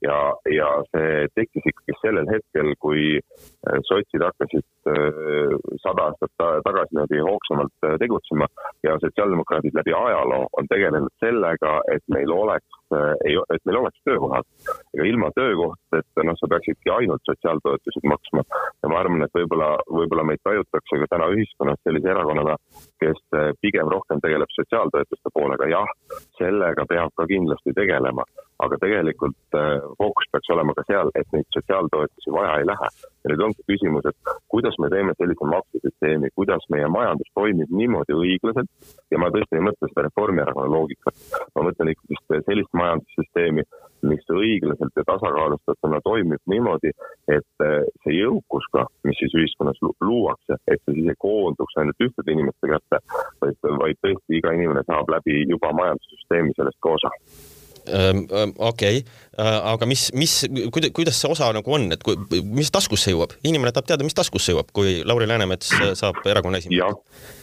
Ja, 0.05 0.17
ja 0.51 0.69
see 0.91 1.27
tekkis 1.39 1.69
ikkagi 1.73 1.99
sellel 2.01 2.31
hetkel, 2.33 2.73
kui 2.85 3.05
äh, 3.19 3.79
sotsid 3.89 4.25
hakkasid 4.25 4.93
äh, 4.93 5.57
sada 5.85 6.09
aastat 6.11 6.35
tagasi 6.67 6.97
niimoodi 6.97 7.25
hoogsamalt 7.29 7.89
tegutsema. 8.03 8.49
Ja 8.87 8.97
sotsiaaldemokraadid 9.05 9.77
läbi 9.79 9.97
ajaloo 9.97 10.47
on 10.59 10.71
tegelenud 10.73 11.15
sellega, 11.23 11.79
et 11.95 12.05
meil 12.13 12.33
oleks 12.35 12.82
ei, 13.27 13.37
et 13.55 13.65
meil 13.69 13.79
oleks 13.81 14.01
töökohad. 14.07 14.47
ega 14.95 15.07
ilma 15.09 15.31
töökohtadeta, 15.37 16.25
noh, 16.29 16.37
sa 16.39 16.49
peaksidki 16.53 16.93
ainult 16.93 17.25
sotsiaaltoetusi 17.29 18.05
maksma. 18.13 18.45
Ja 18.83 18.91
ma 18.93 19.01
arvan, 19.01 19.25
et 19.27 19.35
võib-olla, 19.39 19.71
võib-olla 19.99 20.27
meid 20.29 20.43
tajutakse 20.45 21.01
ka 21.03 21.11
täna 21.15 21.31
ühiskonnas 21.35 21.81
sellise 21.87 22.13
erakonnana, 22.15 22.57
kes 23.03 23.21
äh, 23.39 23.51
pigem 23.65 23.91
rohkem 23.93 24.21
tegeleb 24.25 24.51
sotsiaaltoetuste 24.57 25.35
poolega, 25.35 25.71
jah, 25.73 25.95
sellega 26.41 26.87
peab 26.89 27.15
ka 27.17 27.29
kindlasti 27.31 27.75
tegelema, 27.79 28.27
aga 28.63 28.79
tegelikult 28.83 29.57
äh, 29.59 29.81
fookus 29.99 30.29
peaks 30.33 30.51
olema 30.55 30.75
ka 30.79 30.85
seal, 30.87 31.11
et 31.19 31.29
neid 31.35 31.49
sotsiaaltoetusi 31.55 32.35
vaja 32.35 32.59
ei 32.61 32.67
lähe. 32.69 32.89
ja 33.23 33.31
nüüd 33.31 33.43
ongi 33.47 33.63
küsimus, 33.71 34.07
et 34.11 34.33
kuidas 34.51 34.77
me 34.83 34.89
teeme 34.91 35.15
sellise 35.19 35.47
maksusüsteemi, 35.51 36.31
kuidas 36.39 36.65
meie 36.75 36.89
majandus 36.91 37.31
toimib 37.39 37.71
niimoodi 37.71 38.17
õiglaselt. 38.19 38.71
Ja 39.15 39.21
ma 39.23 39.31
tõesti 39.35 39.59
ei 39.59 39.63
mõtle 39.69 39.91
seda 39.91 40.07
Reformierakonna 40.09 40.73
loogikat, 40.75 41.23
ma 41.55 41.67
mõtlen 41.69 41.93
ikkagi 41.93 42.43
sellist 42.49 42.75
majandussüsteemi, 42.81 43.67
mis 44.11 44.35
õiglaselt 44.35 44.99
ja 44.99 45.07
tasakaalustatuna 45.07 46.03
toimib 46.03 46.43
niimoodi, 46.51 46.91
et 47.31 47.67
äh, 47.67 47.79
see 48.03 48.19
jõukus 48.19 48.67
ka, 48.75 48.89
mis 49.07 49.19
siis 49.23 49.35
ühiskonnas 49.39 49.79
luuakse, 50.03 50.59
et 50.67 50.83
see 50.83 50.99
siis 50.99 51.15
ei 51.15 51.19
koonduks 51.23 51.79
ainult 51.79 52.07
ühtede 52.09 52.35
inimeste 52.35 52.75
kätte, 52.75 53.03
vaid, 53.43 53.59
vaid 53.85 54.03
tõesti 54.03 54.39
iga 54.43 54.55
inimene 54.59 54.83
saab 54.91 55.15
läbi 55.15 55.45
juba 55.47 55.75
majandussüsteemi 55.79 56.59
sellest 56.59 56.83
ka 56.83 56.97
osa 56.99 57.15
okei. 58.71 59.03
Äh, 59.39 59.59
aga 59.73 59.87
mis, 59.89 60.11
mis, 60.15 60.43
kuidas 60.71 61.21
see 61.21 61.31
osa 61.33 61.53
nagu 61.57 61.73
on, 61.73 61.89
et 61.95 62.03
kui, 62.05 62.19
mis 62.45 62.71
taskusse 62.75 63.15
jõuab, 63.15 63.37
inimene 63.49 63.73
tahab 63.73 63.89
teada, 63.93 64.07
mis 64.07 64.17
taskusse 64.17 64.53
jõuab, 64.53 64.73
kui 64.77 65.01
Lauri 65.09 65.29
Läänemets 65.31 65.73
saab 65.99 66.21
erakonna 66.29 66.61
esimeheks? 66.61 67.39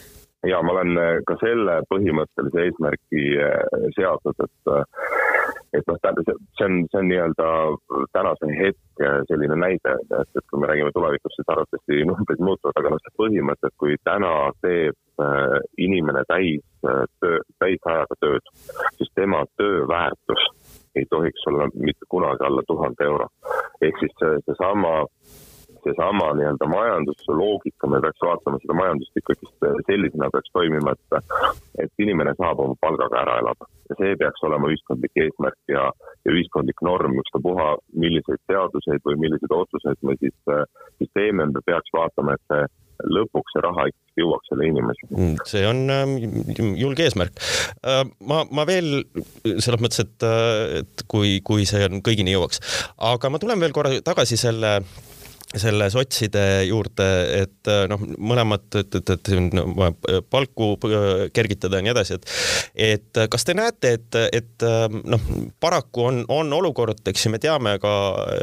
ja 0.48 0.62
ma 0.64 0.72
olen 0.72 0.96
äh, 0.96 1.18
ka 1.28 1.34
selle 1.42 1.80
põhimõttelise 1.92 2.62
eesmärgi 2.64 3.24
äh, 3.44 3.88
seadnud, 3.96 4.46
et 4.46 4.70
et 5.76 5.86
noh, 5.86 5.98
see 6.00 6.66
on, 6.66 6.78
see 6.90 6.98
on 6.98 7.06
nii-öelda 7.06 7.48
tänase 8.16 8.48
hetke 8.58 9.10
selline 9.28 9.58
näide, 9.60 9.92
et, 10.00 10.32
et 10.34 10.46
kui 10.50 10.62
me 10.62 10.70
räägime 10.70 10.90
tulevikust, 10.96 11.36
siis 11.36 11.52
arvatavasti 11.52 12.06
numbrid 12.08 12.42
muutuvad, 12.42 12.74
aga 12.80 12.94
noh, 12.94 13.02
see 13.04 13.14
põhimõte, 13.20 13.70
et 13.70 13.76
kui 13.82 13.94
täna 14.06 14.32
teeb 14.64 14.96
äh, 14.96 15.09
inimene 15.78 16.24
täis 16.28 16.62
töö, 17.20 17.38
täisajaga 17.58 18.16
tööd, 18.20 18.50
siis 18.96 19.12
tema 19.14 19.44
töö 19.60 19.86
väärtus 19.88 20.48
ei 20.96 21.06
tohiks 21.10 21.46
olla 21.46 21.68
mitte 21.74 22.08
kunagi 22.08 22.44
alla 22.44 22.62
tuhande 22.66 23.04
euro. 23.04 23.26
ehk 23.80 23.98
siis 24.00 24.14
see, 24.18 24.40
seesama 24.46 24.94
seesama 25.84 26.32
nii-öelda 26.36 26.66
majandusloogika, 26.66 27.86
me 27.86 28.00
peaks 28.04 28.22
vaatama 28.26 28.58
seda 28.62 28.74
majandust 28.80 29.20
ikkagist 29.20 29.66
sellisena 29.88 30.28
peaks 30.34 30.52
toimima, 30.52 30.92
et, 30.96 31.38
et 31.84 32.04
inimene 32.04 32.34
saab 32.40 32.60
oma 32.64 32.76
palgaga 32.80 33.22
ära 33.22 33.38
elada. 33.42 33.68
ja 33.90 33.96
see 34.00 34.18
peaks 34.22 34.44
olema 34.48 34.68
ühiskondlik 34.72 35.22
eesmärk 35.24 35.72
ja, 35.74 35.86
ja 36.24 36.34
ühiskondlik 36.34 36.84
norm, 36.86 37.16
ükstapuha, 37.22 37.70
milliseid 38.04 38.42
seaduseid 38.52 39.02
või 39.08 39.16
milliseid 39.24 39.56
otsuseid 39.56 40.04
me 40.06 40.16
siis, 40.20 40.36
siis 40.98 41.10
teeme, 41.14 41.48
me 41.54 41.64
peaks 41.66 41.96
vaatama, 41.96 42.36
et 42.36 42.52
see 42.52 42.68
lõpuks 43.08 43.54
see 43.54 43.64
raha 43.64 43.86
ikkagi 43.90 44.24
jõuaks 44.24 44.50
selle 44.52 44.66
inimeseni. 44.70 45.12
Mm, 45.16 45.36
see 45.48 45.62
on 45.68 45.84
äh, 45.94 46.72
julge 46.80 47.06
eesmärk 47.06 47.38
äh,. 47.84 48.02
ma, 48.20 48.42
ma 48.50 48.66
veel 48.68 49.04
selles 49.44 49.80
mõttes, 49.80 50.02
et, 50.04 50.28
et 50.82 51.06
kui, 51.10 51.38
kui 51.46 51.68
see 51.68 51.86
on 51.88 52.02
kõigini 52.04 52.36
jõuaks, 52.36 52.62
aga 53.12 53.32
ma 53.32 53.40
tulen 53.42 53.62
veel 53.62 53.76
korra 53.76 53.94
tagasi 54.04 54.38
selle 54.40 54.76
äh, 54.80 55.08
selle 55.58 55.88
sotside 55.90 56.62
juurde, 56.68 57.06
et 57.40 57.70
äh, 57.70 57.84
noh, 57.90 58.02
mõlemad, 58.22 58.68
et, 58.78 58.94
et, 59.00 59.10
et 59.16 59.30
no, 59.56 59.88
palku 60.30 60.68
äh, 60.86 61.24
kergitada 61.34 61.80
ja 61.80 61.86
nii 61.86 61.94
edasi, 61.94 62.18
et 62.18 62.28
et 62.90 63.20
kas 63.32 63.44
te 63.46 63.54
näete, 63.58 63.92
et, 63.98 64.18
et 64.30 64.66
äh, 64.66 64.84
noh, 65.10 65.24
paraku 65.62 66.06
on, 66.06 66.20
on 66.30 66.52
olukord, 66.54 67.02
eks 67.10 67.26
ju, 67.26 67.32
me 67.34 67.40
teame 67.42 67.74
ka, 67.82 67.94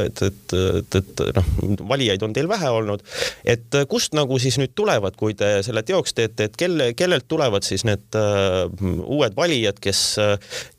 et, 0.03 0.23
et, 0.27 0.55
et, 0.81 0.97
et 0.99 1.23
noh, 1.37 1.53
valijaid 1.87 2.25
on 2.27 2.35
teil 2.35 2.49
vähe 2.51 2.73
olnud, 2.75 3.05
et 3.47 3.79
kust 3.87 4.17
nagu 4.17 4.39
siis 4.41 4.59
nüüd 4.59 4.75
tulevad, 4.75 5.15
kui 5.19 5.37
te 5.37 5.61
selle 5.63 5.85
teoks 5.87 6.17
teete, 6.17 6.49
et 6.49 6.59
kelle, 6.59 6.91
kellelt 6.97 7.29
tulevad 7.31 7.63
siis 7.63 7.85
need 7.87 8.19
uh, 8.19 8.67
uued 9.07 9.35
valijad, 9.37 9.79
kes, 9.83 10.03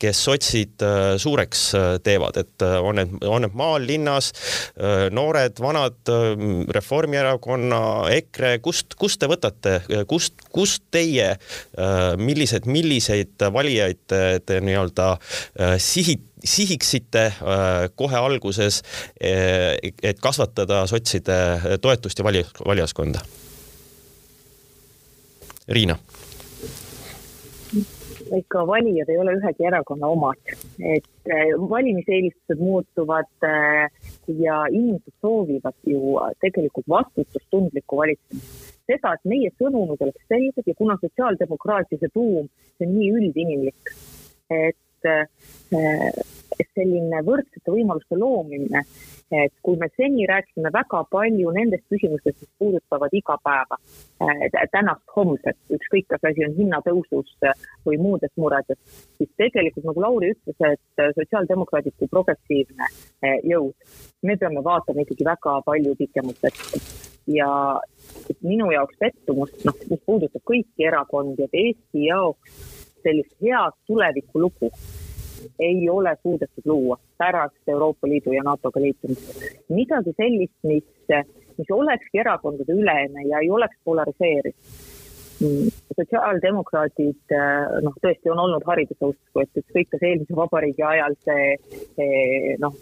kes 0.01 0.23
sotsid 0.29 0.85
uh, 0.85 1.17
suureks 1.21 1.65
teevad, 2.05 2.37
et 2.45 2.69
on 2.69 3.01
need, 3.01 3.17
on 3.25 3.47
need 3.47 3.57
maal, 3.57 3.89
linnas 3.89 4.31
uh,, 4.77 5.09
noored, 5.15 5.57
vanad 5.63 6.18
Reformierakonna, 6.75 7.81
EKRE, 8.19 8.59
kust, 8.65 8.95
kust 8.99 9.21
te 9.23 9.29
võtate, 9.31 9.75
kust, 10.11 10.35
kust 10.55 10.85
teie, 10.95 11.33
millised, 12.21 12.69
milliseid 12.71 13.49
valijaid 13.55 14.01
te, 14.11 14.23
te 14.47 14.61
nii-öelda 14.65 15.11
sihid, 15.83 16.25
sihiksite 16.45 17.25
kohe 17.99 18.21
alguses, 18.21 18.83
et 19.21 20.23
kasvatada 20.23 20.85
sotside 20.91 21.79
toetust 21.83 22.23
ja 22.23 22.29
vali-, 22.29 22.47
valijaskonda? 22.67 23.25
Riina 25.69 25.99
ega 28.37 28.65
valijad 28.67 29.11
ei 29.11 29.19
ole 29.19 29.35
ühegi 29.39 29.67
erakonna 29.71 30.11
omad, 30.13 30.41
et 30.79 31.31
äh, 31.31 31.53
valimiseelistused 31.71 32.61
muutuvad 32.63 33.31
äh, 33.47 33.89
ja 34.29 34.65
inimesed 34.71 35.15
soovivad 35.21 35.77
ju 35.87 36.17
tegelikult 36.41 36.89
vastutustundlikku 36.89 38.01
valitsemist. 38.03 38.75
seda, 38.89 39.13
et 39.15 39.29
meie 39.29 39.51
sõnumid 39.61 40.01
oleks 40.01 40.29
selged 40.33 40.67
ja 40.67 40.75
kuna 40.75 40.97
sotsiaaldemokraatia 41.01 42.01
see 42.01 42.13
tuum, 42.15 42.47
see 42.79 42.89
on 42.89 42.95
nii 42.97 43.11
üldinimlik, 43.21 43.95
et 44.49 45.11
äh, 45.13 45.27
selline 46.75 47.23
võrdsete 47.27 47.75
võimaluste 47.75 48.19
loomine 48.19 48.85
et 49.31 49.53
kui 49.63 49.77
me 49.77 49.89
seni 49.97 50.27
rääkisime 50.27 50.71
väga 50.73 51.03
palju 51.13 51.51
nendest 51.53 51.85
küsimustest, 51.93 52.41
mis 52.41 52.51
puudutavad 52.59 53.13
igapäeva, 53.13 53.77
äh, 54.25 54.45
tänast, 54.73 55.05
homset, 55.17 55.59
ükskõik, 55.77 56.07
kas 56.09 56.25
asi 56.31 56.47
on 56.47 56.55
hinnatõusus 56.57 57.35
või 57.87 57.99
muudes 58.01 58.33
muredes, 58.37 58.79
siis 59.19 59.31
tegelikult 59.37 59.91
nagu 59.91 60.05
Lauri 60.05 60.33
ütles, 60.35 60.57
et 60.73 61.05
sotsiaaldemokraadid 61.19 61.97
kui 61.99 62.09
progressiivne 62.09 62.89
jõud, 63.45 63.75
me 64.23 64.37
peame 64.41 64.65
vaatama 64.65 65.05
ikkagi 65.05 65.29
väga 65.29 65.59
palju 65.67 65.95
pikemalt 65.99 66.49
ette. 66.51 66.81
ja 67.29 67.49
minu 68.41 68.71
jaoks 68.73 68.97
pettumus, 68.99 69.53
noh, 69.65 69.77
mis 69.91 70.01
puudutab 70.07 70.43
kõiki 70.49 70.87
erakondi, 70.89 71.45
et 71.45 71.59
Eesti 71.65 72.07
jaoks 72.07 72.73
sellist 73.05 73.37
head 73.45 73.77
tulevikulugu 73.87 74.71
ei 75.59 75.89
ole 75.91 76.17
suudetud 76.23 76.67
luua 76.67 76.99
pärast 77.19 77.69
Euroopa 77.69 78.09
Liidu 78.09 78.33
ja 78.33 78.43
NATO-ga 78.43 78.81
liitumist. 78.81 79.43
midagi 79.69 80.15
sellist, 80.17 80.59
mis, 80.63 80.85
mis 81.59 81.73
olekski 81.73 82.23
erakondade 82.25 82.73
ülene 82.73 83.27
ja 83.29 83.43
ei 83.43 83.51
oleks 83.51 83.77
polariseeriv. 83.85 84.55
sotsiaaldemokraadid 85.97 87.35
noh, 87.85 87.95
tõesti 88.03 88.31
on 88.33 88.41
olnud 88.43 88.65
hariduse 88.67 89.13
usku, 89.13 89.43
et 89.43 89.61
ükskõik 89.61 89.91
kas 89.93 90.03
eelmise 90.03 90.35
vabariigi 90.35 90.83
ajal 90.83 91.15
see 91.23 92.57
noh, 92.59 92.75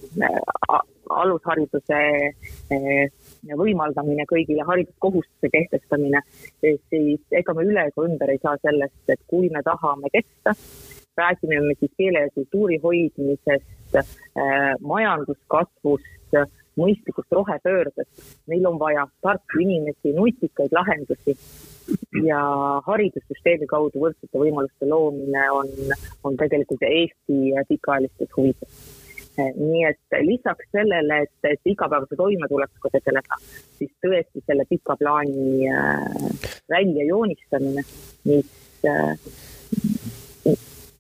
alushariduse 1.11 2.01
võimaldamine 3.61 4.25
kõigile, 4.31 4.65
hariduskohustuse 4.67 5.53
kehtestamine, 5.53 6.23
siis 6.61 7.21
ega 7.31 7.55
me 7.55 7.67
üle 7.69 7.89
ega 7.91 8.09
ümber 8.09 8.33
ei 8.33 8.41
saa 8.43 8.57
sellest, 8.63 9.03
et 9.09 9.21
kui 9.31 9.53
me 9.53 9.63
tahame 9.67 10.11
kesta 10.17 10.57
räägime 11.17 11.61
me 11.61 11.75
siis 11.79 11.93
keele 11.99 12.21
ja 12.27 12.35
kultuuri 12.35 12.79
hoidmisest 12.83 13.97
äh,, 13.97 14.75
majanduskasvust, 14.81 16.37
mõistlikust 16.77 17.33
rohepöördest. 17.33 18.11
meil 18.47 18.67
on 18.67 18.79
vaja 18.79 19.07
tarku 19.23 19.61
inimesi, 19.61 20.13
nutikaid 20.13 20.73
lahendusi 20.73 21.37
ja 22.27 22.41
haridussüsteemi 22.87 23.67
kaudu 23.71 24.03
võrdsete 24.03 24.41
võimaluste 24.41 24.89
loomine 24.91 25.51
on, 25.55 25.73
on 26.25 26.37
tegelikult 26.37 26.83
Eesti 26.83 27.55
pikaajalistes 27.69 28.31
huvides. 28.37 28.81
nii 29.37 29.85
et 29.85 30.19
lisaks 30.25 30.69
sellele, 30.73 31.23
et, 31.27 31.35
et 31.45 31.73
igapäevase 31.73 32.17
toimetulekuga 32.17 32.93
tegeleda, 32.95 33.41
siis 33.79 33.93
tõesti 34.05 34.41
selle 34.47 34.65
pika 34.69 34.97
plaani 34.97 35.69
väljajoonistamine, 36.73 37.85
mis 38.25 38.49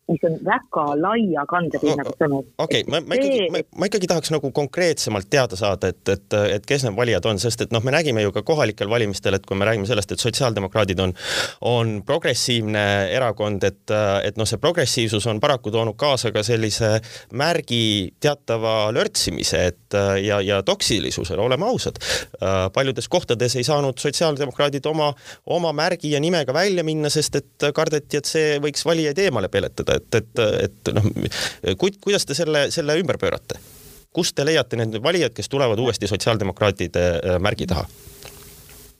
mis 0.07 0.23
on 0.27 0.37
väga 0.47 0.85
laia 1.01 1.43
kandepinnaga 1.51 2.13
sõnum. 2.15 2.45
okei 2.63 2.85
okay,, 2.85 2.91
ma, 2.93 3.01
ma 3.03 3.17
ikkagi, 3.19 3.49
ma, 3.51 3.63
ma 3.83 3.89
ikkagi 3.91 4.11
tahaks 4.11 4.31
nagu 4.31 4.51
konkreetsemalt 4.55 5.27
teada 5.31 5.59
saada, 5.59 5.91
et, 5.91 6.03
et, 6.13 6.37
et 6.55 6.69
kes 6.69 6.85
need 6.87 6.95
valijad 6.95 7.27
on, 7.27 7.41
sest 7.43 7.65
et 7.67 7.75
noh, 7.75 7.83
me 7.83 7.95
nägime 7.95 8.23
ju 8.23 8.35
ka 8.35 8.45
kohalikel 8.47 8.91
valimistel, 8.91 9.35
et 9.35 9.47
kui 9.47 9.59
me 9.59 9.67
räägime 9.67 9.89
sellest, 9.89 10.15
et 10.15 10.23
sotsiaaldemokraadid 10.23 11.03
on, 11.03 11.15
on 11.67 11.97
progressiivne 12.07 12.85
erakond, 13.17 13.67
et, 13.67 13.83
et 14.29 14.39
noh, 14.39 14.47
see 14.47 14.63
progressiivsus 14.63 15.27
on 15.33 15.43
paraku 15.43 15.75
toonud 15.75 15.99
kaasa 15.99 16.31
ka 16.35 16.45
sellise 16.47 16.93
märgi 17.35 18.15
teatava 18.23 18.93
lörtsimise, 18.95 19.65
et 19.73 19.99
ja, 20.23 20.39
ja 20.45 20.61
toksilisusele, 20.67 21.43
oleme 21.43 21.67
ausad. 21.67 21.99
paljudes 22.75 23.09
kohtades 23.11 23.57
ei 23.59 23.67
saanud 23.67 23.99
sotsiaaldemokraadid 23.99 24.87
oma, 24.87 25.11
oma 25.51 25.75
märgi 25.75 26.15
ja 26.15 26.23
nimega 26.23 26.55
välja 26.55 26.87
minna, 26.87 27.11
sest 27.11 27.43
et 27.43 27.69
kardeti, 27.75 28.21
et 28.21 28.31
see 28.31 28.57
võiks 28.63 28.87
valijaid 28.87 29.19
eemale 29.27 29.51
peletada 29.51 29.96
et, 29.97 30.21
et, 30.21 30.45
et 30.67 30.93
noh, 30.97 31.09
kuidas 31.81 32.27
te 32.27 32.37
selle, 32.39 32.69
selle 32.75 32.99
ümber 33.01 33.19
pöörate? 33.23 33.61
kust 34.17 34.33
te 34.37 34.47
leiate 34.49 34.79
need 34.81 34.97
valijad, 35.05 35.35
kes 35.37 35.51
tulevad 35.53 35.81
uuesti 35.83 36.09
sotsiaaldemokraatide 36.09 37.07
äh, 37.17 37.41
märgi 37.43 37.67
taha? 37.69 37.85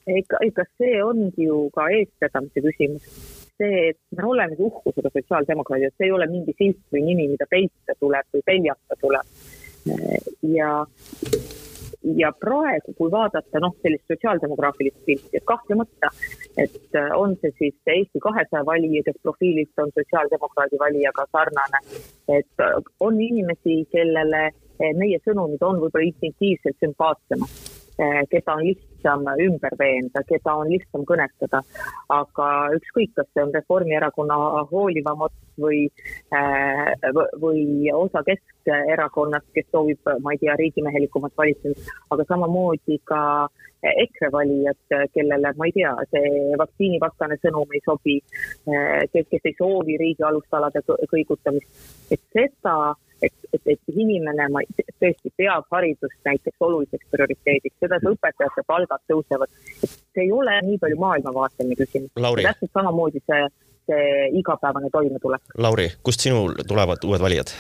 ega, 0.07 0.41
ega 0.47 0.67
see 0.79 1.01
ongi 1.03 1.49
ju 1.49 1.67
ka 1.75 1.89
eestvedamise 1.99 2.63
küsimus. 2.69 3.07
see, 3.57 3.91
et 3.91 3.99
me 4.19 4.27
olemegi 4.29 4.67
uhkusega 4.67 5.11
sotsiaaldemokraadid, 5.15 5.95
see 5.97 6.11
ei 6.11 6.13
ole 6.13 6.27
mingi 6.29 6.53
silt 6.59 6.83
või 6.93 7.07
nimi, 7.07 7.31
mida 7.33 7.47
peita 7.49 7.97
tuleb 8.01 8.29
või 8.35 8.45
peljata 8.51 8.99
tuleb. 9.01 9.39
ja 10.53 10.71
ja 12.15 12.33
praegu, 12.41 12.95
kui 12.99 13.11
vaadata 13.11 13.61
noh, 13.63 13.75
sellist 13.83 14.07
sotsiaaldemograafilist 14.11 14.99
pilti, 15.07 15.39
et 15.39 15.45
kahtlemata, 15.45 16.11
et 16.57 16.99
äh, 16.99 17.11
on 17.17 17.35
see 17.41 17.53
siis 17.59 17.95
Eesti 17.95 18.23
kahesaja 18.23 18.65
valija, 18.67 19.03
kes 19.07 19.19
profiililt 19.23 19.83
on 19.83 19.91
sotsiaaldemokraadi 19.95 20.79
valijaga 20.83 21.27
sarnane, 21.33 21.83
et 22.29 22.67
äh, 22.67 22.77
on 23.01 23.19
inimesi, 23.23 23.83
kellele 23.93 24.45
äh, 24.47 24.93
meie 24.99 25.19
sõnumid 25.25 25.63
on 25.67 25.83
võib-olla 25.83 26.11
instinktiivselt 26.13 26.79
sümpaatsemad 26.85 27.75
keda 28.29 28.53
on 28.53 28.67
lihtsam 29.07 29.27
ümber 29.39 29.75
veenda, 29.79 30.23
keda 30.27 30.55
on 30.55 30.69
lihtsam 30.71 31.05
kõnetada. 31.05 31.63
aga 32.09 32.47
ükskõik, 32.77 33.15
kas 33.17 33.27
see 33.35 33.43
on 33.43 33.53
Reformierakonna 33.55 34.35
hoolivam 34.71 35.23
ots 35.23 35.35
või, 35.59 35.89
eh, 36.33 36.95
või 37.41 37.91
osa 37.93 38.23
Keskerakonnast, 38.23 39.47
kes 39.55 39.67
soovib, 39.73 39.99
ma 40.23 40.33
ei 40.33 40.39
tea, 40.39 40.55
riigimehelikumat 40.57 41.33
valitsemist, 41.37 41.91
aga 42.11 42.25
samamoodi 42.25 43.01
ka 43.05 43.49
EKRE 43.83 44.31
valijad, 44.33 45.11
kellele, 45.15 45.53
ma 45.57 45.67
ei 45.67 45.73
tea, 45.73 45.95
see 46.11 46.57
vaktsiinivastane 46.59 47.37
sõnum 47.43 47.67
ei 47.75 47.81
sobi, 47.85 48.21
eh, 48.67 49.03
kes, 49.13 49.27
kes 49.31 49.41
ei 49.45 49.55
soovi 49.59 49.97
riigi 49.99 50.23
alustalade 50.23 50.83
kõigutamist, 50.87 51.69
et 52.11 52.21
seda 52.33 52.95
et, 53.23 53.33
et, 53.53 53.63
et 53.75 53.95
inimene 53.95 54.49
tõesti 55.01 55.33
peab 55.37 55.67
haridust 55.71 56.19
näiteks 56.29 56.67
oluliseks 56.69 57.09
prioriteediks, 57.13 57.77
seda, 57.81 58.01
et 58.01 58.11
õpetajate 58.11 58.67
palgad 58.67 59.03
tõusevad. 59.13 59.53
see 59.83 60.25
ei 60.27 60.33
ole 60.33 60.61
nii 60.69 60.79
palju 60.83 61.01
maailmavaateline 61.01 61.79
küsimus. 61.81 62.13
täpselt 62.17 62.73
samamoodi 62.73 63.23
see, 63.25 63.43
see 63.91 64.07
igapäevane 64.43 64.91
toimetulek. 64.93 65.59
Lauri, 65.59 65.91
kust 66.03 66.25
sinul 66.25 66.57
tulevad 66.69 67.05
uued 67.05 67.21
valijad? 67.21 67.53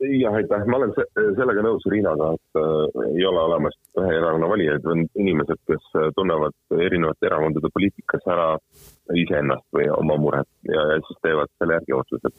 Jah, 0.00 0.34
aitäh, 0.34 0.64
ma 0.66 0.78
olen 0.80 0.92
sellega 1.36 1.64
nõus 1.64 1.84
Riinaga, 1.92 2.32
et 2.36 2.60
äh, 2.60 3.02
ei 3.18 3.26
ole 3.28 3.42
olemas 3.42 3.76
ühe 4.00 4.16
erakonna 4.16 4.48
valijaid, 4.50 4.86
on 4.88 5.04
inimesed, 5.20 5.60
kes 5.68 5.86
tunnevad 6.16 6.56
erinevate 6.86 7.28
erakondade 7.28 7.70
poliitikas 7.74 8.26
ära 8.32 8.48
iseennast 9.16 9.66
või 9.76 9.88
oma 9.92 10.16
muret 10.20 10.48
ja, 10.68 10.82
ja 10.92 10.98
siis 11.06 11.22
teevad 11.24 11.52
selle 11.58 11.78
järgi 11.78 11.96
otsused. 11.98 12.36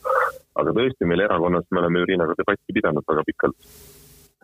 aga 0.61 0.75
tõesti, 0.77 1.07
meil 1.09 1.25
erakonnas 1.27 1.67
me 1.71 1.83
oleme 1.83 2.01
ju 2.01 2.11
Riinaga 2.11 2.37
debatti 2.39 2.77
pidanud 2.77 3.07
väga 3.07 3.25
pikalt. 3.29 3.71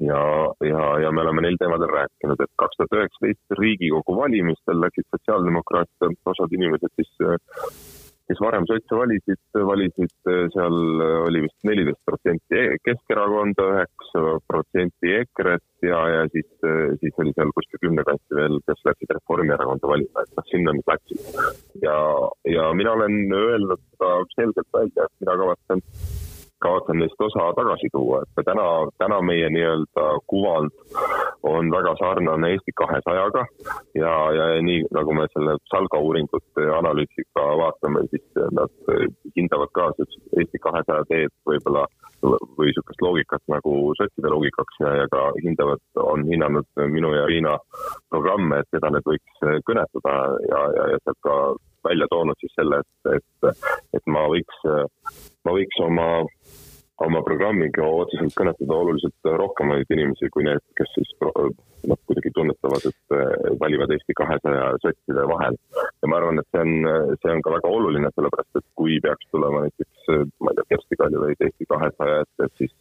ja, 0.08 0.22
ja, 0.70 0.82
ja 1.02 1.12
me 1.12 1.24
oleme 1.26 1.42
neil 1.46 1.58
teemadel 1.58 1.90
rääkinud, 1.90 2.42
et 2.42 2.54
kaks 2.62 2.78
tuhat 2.78 2.98
üheksateist 3.00 3.60
Riigikogu 3.62 4.18
valimistel 4.22 4.82
läksid 4.84 5.08
sotsiaaldemokraatide 5.10 6.14
osad 6.34 6.54
inimesed 6.60 6.94
siis 7.00 7.16
kes 8.28 8.42
varem 8.44 8.66
sotse 8.68 8.98
valisid, 9.00 9.40
valisid 9.56 10.32
eh, 10.32 10.46
seal 10.54 10.78
eh, 11.04 11.18
oli 11.28 11.44
vist 11.46 11.68
neliteist 11.68 12.02
protsenti 12.08 12.60
e-, 12.60 12.78
Keskerakonda, 12.84 13.68
üheksa 13.74 14.24
protsenti 14.52 15.14
EKRE-t 15.22 15.88
ja, 15.88 16.02
ja 16.12 16.26
siis, 16.34 16.48
eh, 16.68 16.96
siis 17.02 17.24
oli 17.24 17.34
seal 17.38 17.54
kuskil 17.56 17.82
kümne 17.86 18.06
kanti 18.08 18.40
veel, 18.40 18.60
kes 18.68 18.84
läksid 18.90 19.16
Reformierakonda 19.18 19.92
valima, 19.94 20.26
et 20.26 20.40
noh, 20.40 20.48
sinna 20.52 20.76
nad 20.76 20.94
läksid. 20.94 21.28
ja, 21.86 22.00
ja 22.52 22.72
mina 22.76 22.96
olen 23.00 23.20
öelnud 23.42 23.84
ka 24.02 24.14
selgelt 24.36 24.72
välja, 24.76 25.08
et 25.08 25.24
mina 25.24 25.40
kavatsen 25.44 25.86
kavatsen 26.64 27.00
neist 27.02 27.22
osa 27.22 27.52
tagasi 27.56 27.90
tuua, 27.94 28.22
et 28.24 28.46
täna, 28.46 28.68
täna 29.02 29.20
meie 29.22 29.50
nii-öelda 29.54 30.06
kuvand 30.32 30.72
on 31.44 31.72
väga 31.72 31.94
sarnane 32.00 32.50
Eesti 32.56 32.74
kahesajaga 32.82 33.46
ja, 34.02 34.14
ja 34.38 34.48
nii 34.70 34.88
nagu 34.98 35.14
me 35.14 35.28
selle 35.34 35.58
Salga 35.72 36.02
uuringute 36.02 36.66
analüüsiga 36.80 37.46
vaatame, 37.62 38.04
siis 38.12 38.42
nad 38.60 38.92
hindavad 39.38 39.72
ka 39.78 39.92
Eesti 40.02 40.64
kahesaja 40.66 41.06
teed 41.12 41.34
võib-olla 41.50 41.86
või 42.24 42.72
niisugust 42.72 43.02
loogikat 43.06 43.44
nagu 43.54 43.74
sotside 44.00 44.32
loogikaks 44.34 44.82
ja, 44.82 44.94
ja 45.04 45.08
ka 45.12 45.30
hindavad, 45.44 45.82
on 46.02 46.26
hinnanud 46.26 46.66
minu 46.90 47.14
ja 47.14 47.26
Riina 47.30 47.58
programme, 48.10 48.62
et 48.62 48.70
keda 48.74 48.92
need 48.94 49.06
võiks 49.06 49.46
kõnetada 49.70 50.16
ja, 50.50 50.62
ja, 50.80 50.88
ja 50.94 51.02
sealt 51.04 51.22
ka 51.28 51.38
välja 51.90 52.08
toonud 52.12 52.40
siis 52.44 52.54
selle, 52.60 52.82
et, 52.84 53.18
et, 53.18 53.68
et 54.00 54.14
ma 54.14 54.28
võiks, 54.32 54.64
ma 55.48 55.56
võiks 55.56 55.84
oma 55.86 56.08
oma 57.06 57.22
programmiga 57.26 57.86
otseselt 57.86 58.34
kõnetada 58.38 58.74
oluliselt 58.74 59.30
rohkemaid 59.42 59.90
inimesi 59.94 60.30
kui 60.34 60.46
need, 60.48 60.64
kes 60.80 60.90
siis 60.96 61.12
noh, 61.22 62.00
kuidagi 62.10 62.32
tunnetavad, 62.34 62.88
et 62.90 63.16
eh, 63.18 63.52
valivad 63.62 63.94
Eesti 63.94 64.16
kahesaja 64.18 64.72
sotside 64.82 65.28
vahel. 65.30 65.60
ja 65.78 66.10
ma 66.10 66.18
arvan, 66.20 66.42
et 66.42 66.50
see 66.50 66.64
on, 66.64 66.90
see 67.22 67.36
on 67.36 67.44
ka 67.46 67.54
väga 67.54 67.74
oluline, 67.78 68.12
sellepärast 68.16 68.60
et 68.60 68.68
kui 68.82 68.98
peaks 69.06 69.30
tulema 69.34 69.64
näiteks, 69.68 70.10
ma 70.42 70.54
ei 70.54 70.60
tea, 70.60 70.68
Kersti 70.74 71.00
Kaljulaid 71.04 71.46
Eesti 71.48 71.70
kahesaja 71.70 72.26
ette, 72.26 72.50
et 72.50 72.64
siis, 72.64 72.76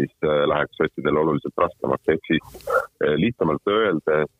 siis 0.00 0.16
eh, 0.24 0.42
läheks 0.54 0.80
sotsidel 0.80 1.22
oluliselt 1.24 1.64
raskemaks, 1.66 2.12
ehk 2.16 2.32
siis 2.32 2.66
eh, 3.04 3.16
lihtsamalt 3.20 3.74
öeldes 3.76 4.36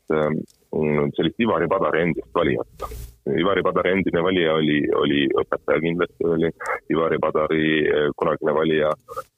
sellist 1.17 1.43
Ivari 1.43 1.69
Padari 1.69 2.07
endist 2.09 2.31
valijat 2.35 3.10
Ivari 3.29 3.63
Padari 3.63 3.93
endine 3.93 4.23
valija 4.25 4.55
oli, 4.57 4.79
oli 4.97 5.21
õpetaja 5.43 5.83
kindlasti 5.85 6.25
oli, 6.25 6.51
Ivari 6.93 7.19
Padari 7.21 7.67
eh, 7.85 8.09
kunagine 8.17 8.55
valija 8.57 8.93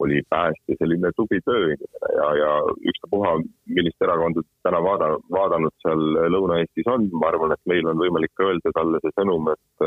oli 0.05 0.23
päästja, 0.31 0.79
selline 0.79 1.11
tubli 1.17 1.41
tööinimene 1.47 2.13
ja, 2.19 2.29
ja 2.39 2.53
ükstapuha, 2.93 3.35
millist 3.75 4.07
erakonda 4.07 4.45
täna 4.63 4.83
vaada, 4.87 5.11
vaadanud 5.35 5.75
seal 5.83 6.07
Lõuna-Eestis 6.37 6.89
on, 6.95 7.11
ma 7.19 7.33
arvan, 7.33 7.57
et 7.57 7.63
meil 7.71 7.91
on 7.91 7.99
võimalik 7.99 8.47
öelda 8.47 8.75
talle 8.77 9.03
see 9.03 9.15
sõnum, 9.19 9.51
et 9.53 9.87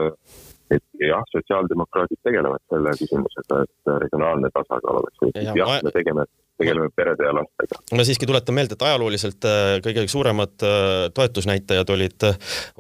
et 0.74 0.84
jah, 1.00 1.22
sotsiaaldemokraadid 1.32 2.20
tegelevad 2.26 2.64
selle 2.72 2.94
küsimusega, 2.98 3.62
et 3.66 3.94
regionaalne 4.06 4.50
tasakaal 4.54 5.02
oleks. 5.02 5.22
jah 5.36 5.58
ja, 5.58 5.68
ma... 5.70 5.78
me 5.86 5.94
tegeme, 5.94 6.26
tegeleme 6.58 6.90
perede 6.96 7.28
ja 7.28 7.34
lastega. 7.38 7.80
ma 7.98 8.06
siiski 8.08 8.30
tuletan 8.30 8.58
meelde, 8.58 8.78
et 8.78 8.86
ajalooliselt 8.88 9.48
äh, 9.50 9.74
kõige 9.86 10.06
suuremad 10.12 10.66
äh, 10.66 10.94
toetusnäitajad 11.18 11.92
olid, 11.96 12.28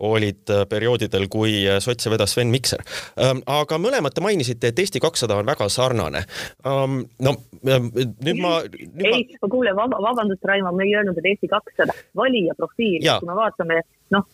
olid 0.09 0.53
äh, 0.55 0.63
perioodidel, 0.71 1.27
kui 1.31 1.57
sotse 1.83 2.13
vedas 2.13 2.33
Sven 2.35 2.53
Mikser. 2.53 2.81
Ähm, 3.21 3.43
aga 3.45 3.79
mõlemad 3.81 4.15
te 4.15 4.25
mainisite, 4.25 4.73
et 4.73 4.81
Eesti 4.81 5.03
kakssada 5.03 5.37
on 5.37 5.45
väga 5.49 5.69
sarnane. 5.69 6.25
Ähm, 6.65 7.03
no 7.21 7.37
nüüd 7.65 8.41
ma. 8.41 8.57
ei 8.65 9.27
ma..., 9.37 9.51
kuule, 9.51 9.75
vabandust, 9.77 10.43
Raimo, 10.45 10.73
me 10.73 10.89
ei 10.89 10.97
öelnud, 10.97 11.21
et 11.21 11.31
Eesti 11.35 11.51
kakssada, 11.51 11.93
valija 12.17 12.57
profiil, 12.57 13.05
kui 13.05 13.29
me 13.29 13.37
vaatame 13.37 13.81
noh, 14.15 14.25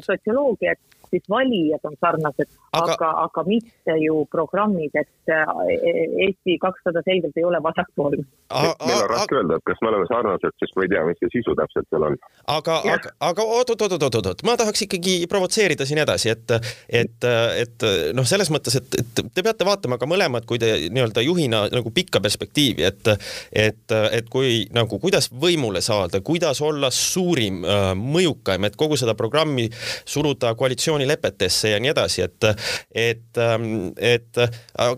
sotsioloogiat 0.00 0.80
siis 1.14 1.24
valijad 1.30 1.86
on 1.88 1.96
sarnased, 2.00 2.50
aga, 2.72 2.96
aga, 2.96 3.10
aga 3.26 3.44
mitte 3.46 3.96
ju 4.02 4.24
programmid, 4.34 4.94
et 4.98 5.32
äh, 5.32 5.52
Eesti 6.26 6.58
kakssada 6.62 7.02
selgelt 7.06 7.36
ei 7.38 7.46
ole 7.46 7.60
vasakpoolne. 7.62 8.24
meil 8.86 9.02
on 9.02 9.10
raske 9.10 9.38
öelda, 9.38 9.58
et 9.60 9.66
kas 9.70 9.82
me 9.82 9.90
oleme 9.92 10.08
sarnased, 10.10 10.56
sest 10.62 10.76
ma 10.76 10.86
ei 10.86 10.92
tea, 10.92 11.04
mis 11.08 11.20
see 11.22 11.32
sisu 11.36 11.54
täpselt 11.58 11.88
seal 11.90 12.08
on. 12.08 12.18
aga, 12.56 12.78
aga, 12.96 13.14
aga 13.30 13.46
oot-oot-oot-oot-oot, 13.58 14.44
ma 14.48 14.56
tahaks 14.60 14.86
ikkagi 14.88 15.16
provotseerida 15.30 15.86
siin 15.88 16.02
edasi, 16.04 16.32
et, 16.34 16.56
et, 17.02 17.28
et 17.62 17.86
noh, 18.16 18.26
selles 18.28 18.50
mõttes, 18.54 18.78
et, 18.80 18.98
et 19.00 19.22
te 19.34 19.46
peate 19.46 19.68
vaatama 19.68 19.98
ka 20.00 20.08
mõlemad, 20.10 20.48
kui 20.48 20.60
te 20.62 20.72
nii-öelda 20.90 21.24
juhina 21.24 21.64
nagu 21.72 21.94
pikka 21.94 22.22
perspektiivi, 22.24 22.86
et, 22.90 23.12
et, 23.52 23.96
et 24.18 24.30
kui 24.32 24.64
nagu, 24.74 24.98
kuidas 25.02 25.30
võimule 25.30 25.82
saada, 25.84 26.20
kuidas 26.24 26.60
olla 26.64 26.90
suurim, 26.94 27.62
äh, 27.64 27.90
mõjukaim, 27.98 28.66
et 28.68 28.78
kogu 28.80 28.98
seda 29.00 29.16
programmi 29.18 29.68
suruda 30.04 30.54
koalitsiooni 30.58 31.03
koalitsioonilepetesse 31.04 31.70
ja 31.70 31.80
nii 31.80 31.90
edasi, 31.90 32.22
et, 32.22 32.44
et, 32.94 33.38
ähm, 33.38 33.92
et 33.96 34.40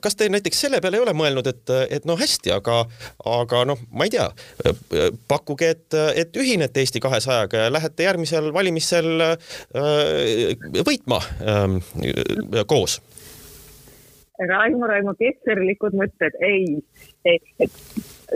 kas 0.00 0.16
te 0.16 0.28
näiteks 0.28 0.60
selle 0.60 0.80
peale 0.80 0.96
ei 0.96 1.04
ole 1.04 1.14
mõelnud, 1.16 1.46
et, 1.46 1.72
et 1.90 2.04
no 2.06 2.16
hästi, 2.16 2.52
aga, 2.52 2.84
aga 3.24 3.64
noh, 3.66 3.78
ma 3.90 4.06
ei 4.06 4.14
tea, 4.14 4.28
pakkuge, 5.28 5.70
et, 5.70 5.98
et 6.16 6.36
ühinete 6.36 6.80
Eesti 6.80 7.00
kahesajaga 7.00 7.66
ja 7.66 7.72
lähete 7.72 8.06
järgmisel 8.06 8.52
valimisel 8.54 9.22
võitma 10.86 11.20
ähm, 11.42 11.78
koos? 12.66 13.00
Raimo, 14.36 14.86
Raimo, 14.86 15.14
kesserlikud 15.16 15.96
mõtted, 15.96 16.36
ei, 16.44 16.76
ei, 17.24 17.38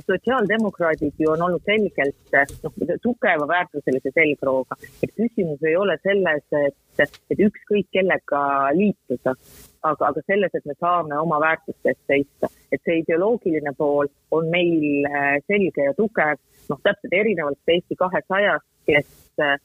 sotsiaaldemokraadid 0.07 1.12
ju 1.18 1.31
on 1.31 1.42
olnud 1.42 1.62
selgelt 1.64 2.37
noh, 2.62 2.74
tugeva 3.03 3.48
väärtuselise 3.48 4.12
selgrooga, 4.14 4.76
et 5.03 5.12
küsimus 5.16 5.62
ei 5.66 5.76
ole 5.76 5.96
selles, 6.03 6.44
et, 6.66 7.16
et 7.31 7.42
ükskõik 7.48 7.88
kellega 7.96 8.42
liituda, 8.76 9.35
aga, 9.83 10.11
aga 10.12 10.22
selles, 10.26 10.55
et 10.55 10.68
me 10.68 10.76
saame 10.79 11.18
oma 11.18 11.40
väärtuste 11.42 11.94
eest 11.94 12.05
seista, 12.12 12.53
et 12.72 12.83
see 12.85 13.00
ideoloogiline 13.03 13.74
pool 13.79 14.11
on 14.37 14.50
meil 14.53 15.09
äh, 15.11 15.37
selge 15.50 15.88
ja 15.88 15.96
tugev, 15.98 16.38
noh, 16.70 16.81
täpselt 16.87 17.18
erinevalt 17.22 17.74
Eesti 17.74 17.98
kahesajast, 17.98 18.66
kes, 18.87 19.11
äh, 19.42 19.59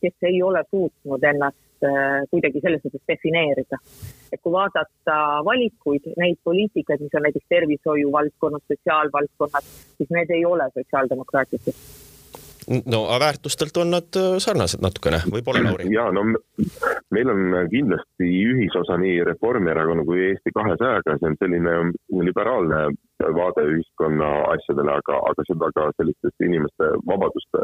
kes 0.00 0.30
ei 0.30 0.42
ole 0.42 0.64
suutnud 0.70 1.30
ennast 1.32 1.58
kuidagi 2.30 2.62
selles 2.62 2.84
mõttes 2.86 3.02
defineerida. 3.08 3.80
et 4.32 4.40
kui 4.40 4.52
vaadata 4.52 5.16
valikuid, 5.44 6.12
neid 6.16 6.38
poliitikaid, 6.44 7.02
mis 7.02 7.18
on 7.18 7.26
näiteks 7.26 7.48
tervishoiu 7.48 8.12
valdkonnas, 8.12 8.64
sotsiaalvaldkonnas, 8.68 9.74
siis 9.98 10.14
need 10.14 10.30
ei 10.30 10.46
ole 10.46 10.70
sotsiaaldemokraatlikud 10.74 11.84
no 12.86 13.04
aga 13.08 13.18
väärtustelt 13.24 13.76
on 13.76 13.90
nad 13.90 14.18
äh, 14.18 14.36
sarnased 14.42 14.82
natukene, 14.84 15.22
või 15.32 15.42
pole, 15.44 15.62
Lauri? 15.64 15.88
ja 15.94 16.08
no 16.14 16.24
meil 17.14 17.32
on 17.32 17.56
kindlasti 17.72 18.28
ühisosa 18.52 18.98
nii 19.02 19.22
Reformierakonna 19.26 20.04
kui 20.06 20.28
Eesti 20.30 20.54
kahesajaga, 20.54 21.18
see 21.18 21.30
on 21.30 21.38
selline 21.40 21.74
liberaalne 22.28 22.84
vaade 23.36 23.64
ühiskonna 23.70 24.28
asjadele, 24.52 24.96
aga, 25.00 25.18
aga 25.30 25.44
seda 25.48 25.70
ka 25.76 25.88
sellistest 25.96 26.46
inimeste 26.46 26.88
vabaduste 27.08 27.62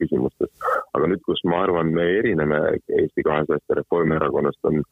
küsimustes. 0.00 0.50
aga 0.94 1.08
nüüd, 1.10 1.22
kus 1.26 1.40
ma 1.46 1.62
arvan, 1.64 1.92
me 1.94 2.04
erineme 2.18 2.58
Eesti 3.00 3.22
kahesajast 3.26 3.70
ja 3.70 3.78
Reformierakonnast, 3.78 4.58
on 4.70 4.82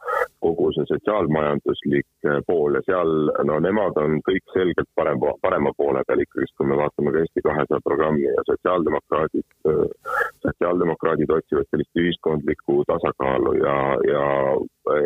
kogu 0.45 0.71
see 0.77 0.87
sotsiaalmajanduslik 0.93 2.29
pool 2.47 2.79
ja 2.79 2.83
seal, 2.87 3.33
no 3.51 3.59
nemad 3.65 3.99
on 4.03 4.21
kõik 4.29 4.55
selgelt 4.55 4.91
parem, 4.99 5.23
parema 5.43 5.73
poole 5.77 6.05
peal 6.09 6.23
ikkagist, 6.25 6.55
kui 6.59 6.71
me 6.71 6.79
vaatame 6.79 7.15
ka 7.15 7.25
Eesti 7.25 7.45
kahesaja 7.49 7.85
programmi 7.85 8.27
ja 8.29 8.47
sotsiaaldemokraadid, 8.51 9.49
sotsiaaldemokraadid 10.47 11.35
otsivad 11.39 11.71
sellist 11.71 12.03
ühiskondlikku 12.05 12.83
tasakaalu 12.93 13.57
ja, 13.63 13.79
ja 14.13 14.25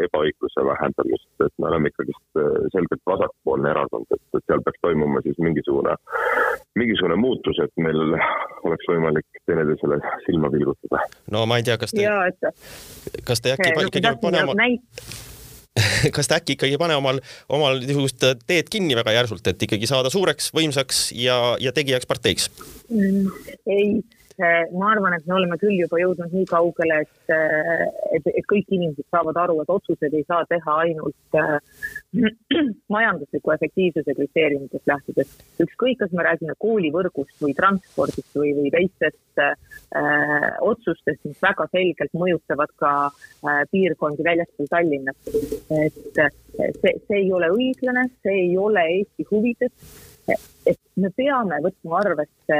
ebaõigluse 0.06 0.64
vähendamist, 0.68 1.28
et 1.44 1.54
me 1.58 1.68
oleme 1.70 1.90
ikkagist 1.92 2.40
selgelt 2.74 3.02
vasakpoolne 3.08 3.72
erakond, 3.72 4.06
et, 4.14 4.22
et 4.38 4.46
seal 4.46 4.62
peaks 4.66 4.82
toimuma 4.86 5.22
siis 5.26 5.38
mingisugune, 5.42 5.96
mingisugune 6.78 7.18
muutus, 7.20 7.60
et 7.64 7.72
meil 7.82 8.16
oleks 8.68 8.88
võimalik 8.92 9.42
teineteisele 9.48 10.00
silma 10.26 10.52
pilgutada. 10.54 11.02
no 11.34 11.44
ma 11.50 11.60
ei 11.60 11.66
tea, 11.66 11.78
kas 11.80 11.94
te, 11.96 12.06
kas 13.26 13.44
te 13.44 13.56
äkki 13.56 13.74
no, 13.74 13.86
ikkagi 13.90 14.16
pane 14.22 14.46
oma 14.46 14.56
kas 16.16 16.28
te 16.28 16.36
äkki 16.36 16.56
ikkagi 16.56 16.76
ei 16.76 16.80
pane 16.80 16.96
omal, 17.00 17.20
omal 17.52 17.78
niisugust 17.80 18.24
teed 18.46 18.68
kinni 18.72 18.96
väga 18.98 19.14
järsult, 19.16 19.46
et 19.48 19.62
ikkagi 19.68 19.88
saada 19.88 20.12
suureks, 20.12 20.50
võimsaks 20.56 21.06
ja, 21.16 21.38
ja 21.62 21.72
tegijaks 21.72 22.08
parteiks 22.10 22.50
mm,? 22.90 23.30
ei 23.72 24.02
ma 24.38 24.90
arvan, 24.92 25.14
et 25.16 25.26
me 25.26 25.34
oleme 25.36 25.56
küll 25.60 25.76
juba 25.76 25.98
jõudnud 26.00 26.32
nii 26.32 26.46
kaugele, 26.50 27.00
et, 27.04 27.32
et, 28.16 28.28
et 28.32 28.46
kõik 28.48 28.70
inimesed 28.72 29.06
saavad 29.12 29.38
aru, 29.44 29.58
et 29.62 29.72
otsuseid 29.72 30.14
ei 30.16 30.24
saa 30.28 30.44
teha 30.50 30.76
ainult 30.84 31.38
äh, 31.38 31.56
majandusliku 32.96 33.54
efektiivsuse 33.56 34.14
kriteeriumitest 34.18 34.92
lähtudes. 34.92 35.34
ükskõik, 35.64 35.98
kas 36.02 36.14
me 36.16 36.26
räägime 36.26 36.56
koolivõrgust 36.62 37.42
või 37.44 37.56
transpordist 37.58 38.38
või, 38.38 38.54
või 38.58 38.72
teistest 38.74 39.42
äh, 39.42 39.52
otsustest, 40.60 41.22
mis 41.28 41.42
väga 41.42 41.68
selgelt 41.72 42.16
mõjutavad 42.24 42.72
ka 42.80 42.94
äh, 43.08 43.62
piirkondi 43.70 44.24
väljaspool 44.26 44.70
Tallinna. 44.70 45.14
et 45.82 46.00
see, 46.80 46.96
see 47.08 47.20
ei 47.20 47.30
ole 47.32 47.50
õiglane, 47.52 48.08
see 48.22 48.40
ei 48.46 48.56
ole 48.60 48.86
Eesti 48.96 49.26
huvides 49.30 50.10
et 50.28 50.78
me 51.02 51.10
peame 51.16 51.58
võtma 51.64 51.98
arvesse 52.02 52.58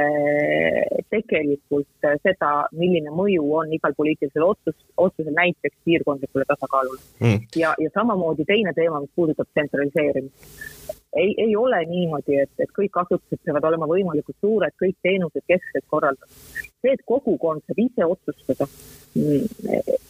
tegelikult 1.13 2.07
seda, 2.23 2.51
milline 2.75 3.13
mõju 3.15 3.45
on 3.59 3.71
igal 3.75 3.95
poliitilisel 3.97 4.45
otsus, 4.45 4.75
otsusel 4.97 5.31
näiteks 5.37 5.75
piirkondlikule 5.87 6.45
tasakaalule 6.49 6.99
mm.. 7.21 7.47
ja, 7.59 7.73
ja 7.79 7.93
samamoodi 7.95 8.45
teine 8.49 8.73
teema, 8.75 9.01
mis 9.03 9.13
puudutab 9.15 9.47
tsentraliseerimist. 9.53 10.47
ei, 11.15 11.35
ei 11.45 11.55
ole 11.55 11.79
niimoodi, 11.89 12.41
et, 12.43 12.53
et 12.59 12.73
kõik 12.75 12.99
asutused 13.05 13.43
peavad 13.45 13.69
olema 13.71 13.87
võimalikult 13.89 14.39
suured, 14.41 14.75
kõik 14.81 14.97
teenused 15.05 15.45
keskselt 15.47 15.87
korraldatud. 15.87 16.41
see, 16.81 16.95
et 16.95 17.05
kogukond 17.07 17.63
saab 17.67 17.85
ise 17.85 18.09
otsustada 18.15 18.67
mm, 19.15 20.09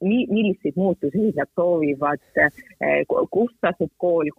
milliseid 0.00 0.76
muutusi 0.76 1.32
nad 1.36 1.48
soovivad, 1.54 2.22
eh, 2.36 3.04
kus 3.30 3.52
asub 3.62 3.90
kool, 3.98 4.30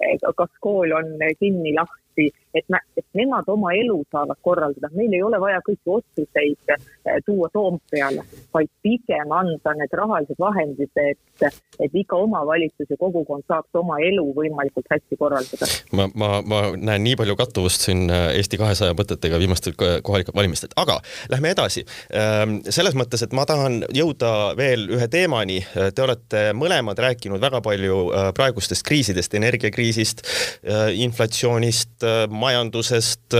eh, 0.00 0.18
kas 0.36 0.50
kool 0.60 0.92
on 0.92 1.12
kinni, 1.40 1.74
lahti, 1.74 2.05
et, 2.16 2.64
et 2.96 3.06
nemad 3.16 3.48
oma 3.52 3.72
elu 3.76 3.98
saavad 4.12 4.38
korraldada, 4.44 4.90
meil 4.96 5.12
ei 5.14 5.22
ole 5.24 5.40
vaja 5.40 5.60
kõiki 5.66 5.92
otsuseid 5.98 6.72
eh, 6.74 7.18
tuua 7.26 7.48
Toompeale, 7.52 8.24
vaid 8.54 8.70
pigem 8.84 9.32
anda 9.34 9.74
need 9.78 9.96
rahalised 10.00 10.40
vahendid, 10.40 10.92
et, 11.02 11.48
et 11.82 11.98
iga 11.98 12.18
omavalitsus 12.20 12.90
ja 12.90 12.98
kogukond 13.00 13.46
saaks 13.48 13.80
oma 13.80 13.98
elu 14.04 14.24
võimalikult 14.36 14.88
hästi 14.92 15.18
korraldada. 15.20 15.68
ma, 15.96 16.08
ma, 16.14 16.30
ma 16.46 16.62
näen 16.76 17.04
nii 17.06 17.16
palju 17.20 17.36
kattuvust 17.38 17.86
siin 17.88 18.06
Eesti 18.10 18.58
kahesaja 18.60 18.96
mõtetega 18.96 19.38
viimastel 19.40 19.76
kohalikel 19.76 20.34
valimistel, 20.36 20.72
aga 20.80 20.98
lähme 21.32 21.52
edasi. 21.52 21.84
Ehm, 22.10 22.58
selles 22.68 22.96
mõttes, 22.98 23.22
et 23.24 23.34
ma 23.36 23.46
tahan 23.48 23.82
jõuda 23.94 24.32
veel 24.58 24.86
ühe 24.96 25.08
teemani. 25.12 25.58
Te 25.94 26.04
olete 26.04 26.42
mõlemad 26.56 26.98
rääkinud 27.00 27.42
väga 27.42 27.60
palju 27.64 27.98
praegustest 28.36 28.84
kriisidest, 28.86 29.34
energiakriisist, 29.38 30.22
inflatsioonist, 31.06 32.05
majandusest, 32.30 33.36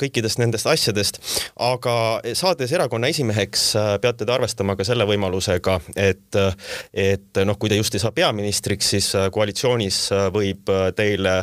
kõikidest 0.00 0.40
nendest 0.40 0.66
asjadest. 0.70 1.18
aga 1.60 2.20
saades 2.34 2.72
erakonna 2.72 3.08
esimeheks, 3.12 3.64
peate 4.00 4.24
te 4.24 4.32
arvestama 4.32 4.76
ka 4.76 4.84
selle 4.86 5.06
võimalusega, 5.08 5.78
et, 5.96 6.38
et 6.92 7.42
noh, 7.44 7.58
kui 7.58 7.70
te 7.70 7.78
just 7.78 7.94
ei 7.94 8.02
saa 8.02 8.12
peaministriks, 8.14 8.90
siis 8.94 9.10
koalitsioonis 9.32 10.00
võib 10.34 10.70
teile 10.96 11.36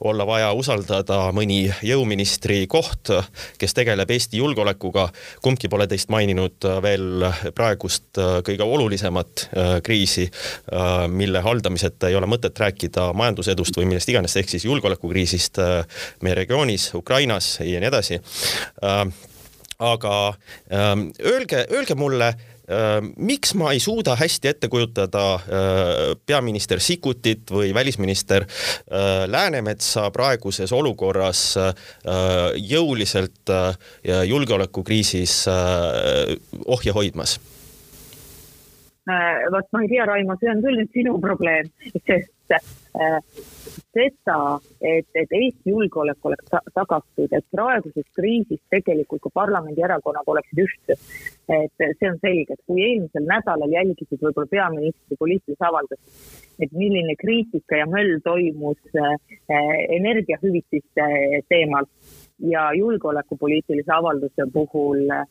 olla 0.00 0.26
vaja 0.26 0.52
usaldada 0.52 1.20
mõni 1.36 1.64
jõuministri 1.82 2.64
koht, 2.70 3.12
kes 3.58 3.74
tegeleb 3.74 4.10
Eesti 4.10 4.42
julgeolekuga. 4.42 5.08
kumbki 5.42 5.68
pole 5.68 5.86
teist 5.90 6.10
maininud 6.12 6.68
veel 6.82 7.28
praegust 7.54 8.20
kõige 8.44 8.64
olulisemat 8.64 9.46
äh, 9.46 9.82
kriisi, 9.82 10.28
äh, 10.72 11.08
mille 11.08 11.40
haldamiseta 11.40 12.08
ei 12.08 12.16
ole 12.18 12.28
mõtet 12.30 12.58
rääkida 12.58 13.10
majandusedust 13.16 13.76
või 13.78 13.88
millest 13.90 14.10
iganes, 14.12 14.36
ehk 14.36 14.52
siis 14.52 14.66
julgeolekukriisist 14.68 15.60
äh, 15.62 15.73
meie 16.22 16.40
regioonis, 16.42 16.90
Ukrainas 16.94 17.58
ja 17.60 17.80
nii 17.80 17.90
edasi. 17.90 18.20
aga 19.78 20.16
ähm, 20.72 21.08
öelge, 21.20 21.66
öelge 21.70 21.94
mulle 21.94 22.34
miks 23.20 23.50
ma 23.60 23.74
ei 23.74 23.80
suuda 23.82 24.14
hästi 24.16 24.48
ette 24.48 24.68
kujutada 24.72 25.24
peaminister 26.26 26.80
Sikkutit 26.80 27.50
või 27.52 27.74
välisminister 27.76 28.46
Läänemetsa 29.28 30.06
praeguses 30.14 30.72
olukorras 30.72 31.42
jõuliselt 32.56 33.52
julgeolekukriisis 34.30 35.42
ohje 36.64 36.96
hoidmas 36.96 37.36
Äh, 39.04 39.50
vot 39.52 39.66
ma 39.72 39.82
ei 39.84 39.88
tea, 39.90 40.04
Raimo, 40.08 40.32
see 40.40 40.48
on 40.48 40.62
küll 40.64 40.78
nüüd 40.80 40.94
sinu 40.96 41.18
probleem, 41.20 41.66
sest 42.08 42.54
äh, 42.56 43.18
seda, 43.94 44.58
et, 44.82 45.06
et 45.14 45.32
Eesti 45.38 45.72
julgeolek 45.72 46.26
oleks 46.28 46.50
ta 46.50 46.60
tagatud, 46.74 47.30
et 47.32 47.46
praeguses 47.54 48.06
kriisis 48.18 48.60
tegelikult 48.74 49.22
ka 49.26 49.32
parlamendierakonnad 49.40 50.34
oleksid 50.34 50.64
ühtsed. 50.66 51.08
Et 51.48 51.72
see 51.98 52.08
on 52.08 52.18
selge, 52.22 52.56
et 52.56 52.62
kui 52.66 52.82
eelmisel 52.84 53.26
nädalal 53.28 53.72
jälgisid 53.72 54.20
võib-olla 54.20 54.50
peaministri 54.50 55.18
poliitilisi 55.20 55.66
avaldusi, 55.68 56.20
et 56.64 56.72
milline 56.72 57.16
kriitika 57.20 57.80
ja 57.82 57.86
möll 57.90 58.20
toimus 58.24 58.80
äh, 58.96 59.16
energiahüvitiste 59.98 61.08
teemal 61.48 61.88
ja 62.38 62.72
julgeolekupoliitilise 62.74 63.92
avalduse 63.92 64.46
puhul 64.52 65.10
äh, 65.10 65.26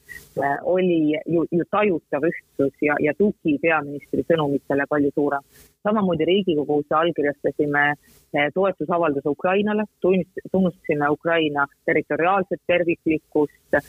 oli 0.63 1.17
ju, 1.27 1.45
ju 1.51 1.65
tajutav 1.71 2.27
ühtsus 2.29 2.73
ja, 2.81 2.95
ja 2.99 3.13
tugi 3.17 3.57
peaministri 3.61 4.23
sõnumitele 4.29 4.87
palju 4.89 5.11
suurem. 5.15 5.43
samamoodi 5.83 6.25
Riigikogus 6.25 6.91
allkirjastasime 7.01 7.83
äh, 7.91 8.49
toetusavalduse 8.53 9.29
Ukrainale, 9.29 9.85
tunnustasime 10.01 11.09
Ukraina 11.09 11.67
territoriaalset 11.85 12.61
terviklikkust, 12.67 13.81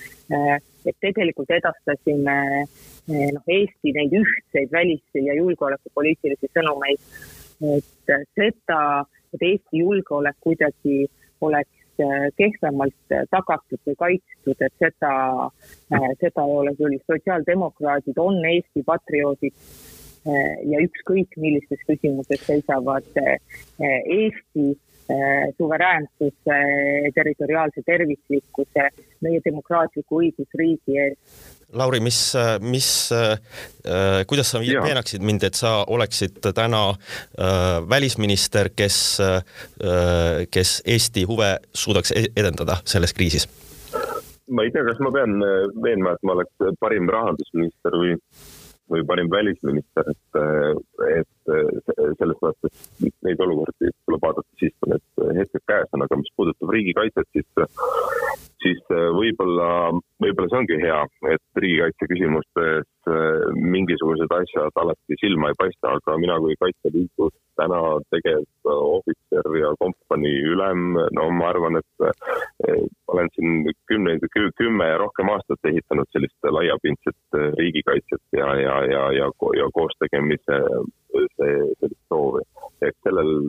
et 0.87 0.97
tegelikult 1.01 1.51
edastasime 1.51 2.37
noh, 3.37 3.45
Eesti 3.59 3.95
neid 3.97 4.13
ühtseid 4.21 4.73
välis- 4.73 5.21
ja 5.21 5.37
julgeolekupoliitilisi 5.41 6.51
sõnumeid. 6.53 7.01
et 7.65 8.29
seda, 8.35 9.05
et 9.35 9.43
Eesti 9.43 9.85
julgeolek 9.85 10.37
kuidagi 10.41 11.07
oleks 11.41 11.85
Äh, 11.95 12.25
kehvemalt 12.35 13.13
tagatud 13.31 13.79
või 13.87 13.95
kaitstud, 14.01 14.63
et 14.67 14.73
seda, 14.83 15.11
seda 16.19 16.43
ei 16.43 16.55
ole 16.59 16.73
küll. 16.75 16.97
sotsiaaldemokraadid 17.07 18.19
on 18.19 18.41
Eesti 18.51 18.83
patrioodid 18.83 19.55
ja 20.73 20.81
ükskõik 20.83 21.37
millises 21.39 21.79
küsimuses 21.87 22.43
seisavad 22.49 23.07
Eesti 23.79 24.67
suveräänsuse, 25.59 26.61
territoriaalse 27.15 27.83
terviklikkuse, 27.87 28.87
meie 29.21 29.41
demokraatliku 29.45 30.23
õigusriigi 30.23 30.97
ees 31.07 31.19
Lauri, 31.75 32.01
mis, 32.01 32.19
mis, 32.61 32.89
kuidas 34.27 34.51
sa 34.53 34.61
veenaksid 34.63 35.25
mind, 35.27 35.47
et 35.49 35.59
sa 35.59 35.77
oleksid 35.91 36.39
täna 36.55 36.83
äh, 36.91 37.81
välisminister, 37.91 38.71
kes 38.77 38.99
äh,, 39.21 39.43
kes 40.51 40.83
Eesti 40.87 41.25
huve 41.29 41.57
suudaks 41.75 42.15
e-, 42.15 42.31
edendada 42.37 42.79
selles 42.85 43.15
kriisis? 43.15 43.49
ma 44.55 44.63
ei 44.63 44.71
tea, 44.71 44.85
kas 44.85 45.01
ma 45.01 45.11
pean 45.11 45.39
veenma, 45.83 46.13
et 46.15 46.27
ma 46.29 46.35
oleks 46.37 46.77
parim 46.81 47.09
rahandusminister 47.11 47.95
või 47.97 48.17
või 48.91 49.05
parim 49.09 49.31
välisminister, 49.33 50.11
et, 50.13 50.39
et 51.09 51.53
selles 52.19 52.41
mõttes 52.43 52.89
neid 53.25 53.41
olukordi 53.41 53.91
tuleb 54.05 54.27
vaadata 54.27 54.61
siis, 54.61 54.75
kui 54.81 54.93
need 54.93 55.39
hetked 55.41 55.65
käes 55.71 55.97
on, 55.97 56.05
aga 56.05 56.19
mis 56.21 56.33
puudutab 56.37 56.73
riigikaitset, 56.75 57.31
siis, 57.33 57.49
siis 58.65 58.81
võib-olla, 59.19 59.69
võib-olla 60.23 60.51
see 60.51 60.61
ongi 60.63 60.81
hea, 60.81 61.01
et 61.35 61.63
riigikaitse 61.63 62.09
küsimustes 62.11 62.91
mingisugused 63.61 64.33
asjad 64.33 64.81
alati 64.81 65.19
silma 65.21 65.51
ei 65.53 65.59
paista, 65.61 65.93
aga 65.99 66.17
mina 66.21 66.39
kui 66.41 66.57
Kaitseliidus 66.61 67.35
täna 67.61 67.81
tegev 68.15 68.47
ohvitser 68.73 69.51
ja 69.61 69.75
kompanii 69.83 70.41
ülem, 70.55 70.97
no 71.19 71.29
ma 71.37 71.51
arvan, 71.53 71.79
et 71.83 72.09
olen 73.13 73.31
siin 73.37 73.69
kümneid, 73.91 74.25
kümme 74.57 74.89
ja 74.89 74.99
rohkem 75.05 75.31
aastat 75.35 75.71
ehitanud 75.71 76.09
sellist 76.17 76.51
laiapindset 76.59 77.41
riigikaitset 77.61 78.41
ja, 78.41 78.51
ja, 78.63 78.81
ja, 78.91 79.05
ja, 79.21 79.31
ja 79.61 79.71
koostegemise 79.77 80.61
sellist 81.13 82.01
soovi. 82.09 82.47
Et 82.89 82.97
sellel, 83.07 83.49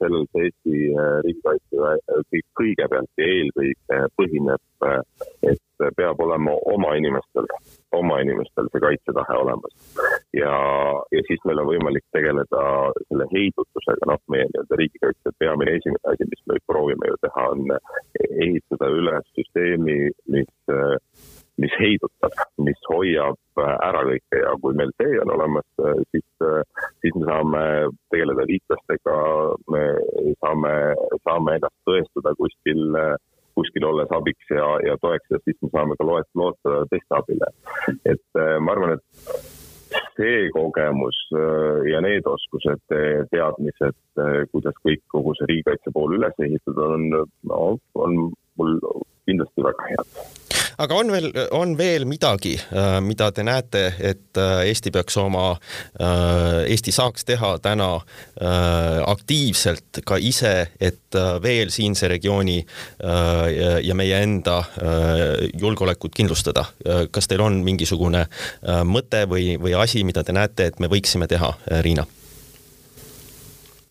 sellel 0.00 0.26
see 0.30 0.46
Eesti 0.48 0.76
riigikaitse 1.26 2.40
kõigepealt 2.60 3.20
ja 3.20 3.28
eelkõige 3.36 4.00
põhineb, 4.18 4.86
et 5.50 5.86
peab 5.96 6.20
olema 6.20 6.52
oma 6.72 6.92
inimestel, 6.98 7.46
oma 7.96 8.20
inimestel 8.24 8.68
see 8.72 8.82
kaitsetahe 8.84 9.36
olemas. 9.42 9.74
ja, 10.36 10.52
ja 11.14 11.22
siis 11.28 11.40
meil 11.48 11.62
on 11.62 11.70
võimalik 11.70 12.04
tegeleda 12.16 12.64
selle 13.08 13.28
heidutusega, 13.32 14.10
noh, 14.10 14.20
meie 14.32 14.48
nii-öelda 14.50 14.80
riigikaitse 14.82 15.34
peamine 15.38 15.76
esimene 15.78 16.12
asi, 16.12 16.28
mis 16.30 16.44
me 16.50 16.60
proovime 16.70 17.12
ju 17.12 17.20
teha, 17.24 17.46
on 17.54 17.74
ehitada 18.46 18.90
üles 19.00 19.32
süsteemi, 19.38 19.98
mis 20.36 20.52
mis 21.60 21.74
heidutab, 21.80 22.36
mis 22.64 22.80
hoiab 22.88 23.60
ära 23.60 24.02
kõike. 24.08 24.40
Ja 24.40 24.54
kui 24.62 24.76
meil 24.78 24.92
see 25.00 25.18
on 25.22 25.32
olemas, 25.36 25.66
siis, 26.12 26.26
siis 27.02 27.18
me 27.18 27.26
saame 27.28 27.64
tegeleda 28.12 28.46
liitlastega, 28.48 29.18
me 29.74 29.84
saame, 30.40 30.74
saame 31.26 31.58
ennast 31.58 31.76
tõestada 31.88 32.34
kuskil, 32.40 32.82
kuskil 33.58 33.88
olles 33.90 34.12
abiks 34.16 34.52
ja, 34.56 34.66
ja 34.86 34.96
toeks 35.04 35.36
ja 35.36 35.40
siis 35.44 35.58
me 35.64 35.72
saame 35.74 35.98
ka 36.00 36.08
loet-, 36.08 36.32
loota 36.38 36.84
teiste 36.92 37.18
abile. 37.18 37.52
et 38.08 38.42
ma 38.64 38.76
arvan, 38.76 38.96
et 38.96 39.50
see 40.16 40.50
kogemus 40.54 41.18
ja 41.90 42.00
need 42.04 42.26
oskused, 42.28 42.82
teadmised, 43.32 43.98
kuidas 44.52 44.76
kõik, 44.84 45.02
kogu 45.12 45.34
see 45.38 45.50
riigikaitse 45.50 45.92
pool 45.94 46.14
üles 46.18 46.44
ehitada 46.46 46.92
on, 46.96 47.08
no 47.50 47.64
on 48.06 48.20
mul 48.60 48.78
kindlasti 49.26 49.66
väga 49.66 49.90
head 49.90 50.39
aga 50.80 50.96
on 50.96 51.12
veel, 51.12 51.28
on 51.56 51.74
veel 51.78 52.06
midagi, 52.08 52.54
äh, 52.72 52.98
mida 53.04 53.30
te 53.34 53.44
näete, 53.46 53.84
et 53.98 54.40
äh, 54.40 54.64
Eesti 54.70 54.92
peaks 54.94 55.16
oma, 55.20 55.52
äh, 56.00 56.62
Eesti 56.72 56.94
saaks 56.94 57.26
teha 57.28 57.56
täna 57.62 57.90
aktiivselt 59.10 60.00
ka 60.06 60.16
ise, 60.16 60.70
et 60.80 61.16
veel 61.42 61.70
siinse 61.74 62.08
regiooni 62.08 62.56
ja 63.84 63.94
meie 63.98 64.20
enda 64.24 64.56
julgeolekut 65.60 66.14
kindlustada. 66.16 66.64
kas 67.10 67.28
teil 67.28 67.42
on 67.44 67.60
mingisugune 67.66 68.24
mõte 68.88 69.24
või, 69.28 69.56
või 69.60 69.74
asi, 69.76 70.04
mida 70.04 70.24
te 70.24 70.32
näete, 70.32 70.70
et 70.70 70.80
me 70.80 70.88
võiksime 70.88 71.28
teha, 71.28 71.52
Riina? 71.84 72.06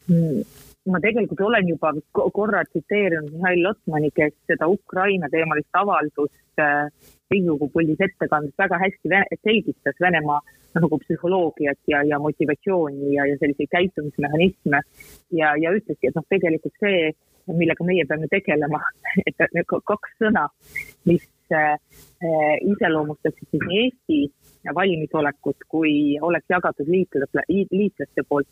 Mm 0.09 0.58
ma 0.87 0.99
tegelikult 1.03 1.41
olen 1.43 1.67
juba 1.67 1.93
korra 2.33 2.63
tsiteerinud 2.65 3.33
Mihhail 3.33 3.63
Lotmani, 3.63 4.11
kes 4.15 4.33
seda 4.47 4.67
Ukraina 4.67 5.29
teemalist 5.31 5.75
avaldust 5.81 6.61
äh, 6.63 6.87
Riigikogu 7.31 7.69
puldis 7.73 7.99
ettekandes 8.01 8.55
väga 8.57 8.79
hästi 8.81 9.11
selgitas 9.43 9.99
Venemaa 10.01 10.39
nagu 10.79 10.99
psühholoogiat 11.03 11.79
ja, 11.87 12.03
ja 12.03 12.19
motivatsiooni 12.19 13.13
ja, 13.15 13.25
ja 13.25 13.37
selliseid 13.39 13.69
käitumismehhanisme. 13.71 14.81
ja, 15.31 15.55
ja 15.57 15.73
ütleski, 15.75 16.09
et 16.09 16.15
noh, 16.15 16.25
tegelikult 16.29 16.75
see, 16.79 17.11
millega 17.49 17.85
meie 17.85 18.05
peame 18.05 18.29
tegelema, 18.31 18.81
et 19.27 19.65
kaks 19.67 20.15
sõna, 20.21 20.47
mis 21.09 21.25
äh, 21.53 21.75
iseloomustaksid 22.73 23.49
siis 23.49 23.65
nii 23.65 23.81
Eesti 23.85 24.19
valmisolekut, 24.75 25.65
kui 25.71 25.93
oleks 26.21 26.45
jagatud 26.51 26.87
liitlaste, 26.91 27.43
liitlaste 27.49 28.25
poolt, 28.27 28.47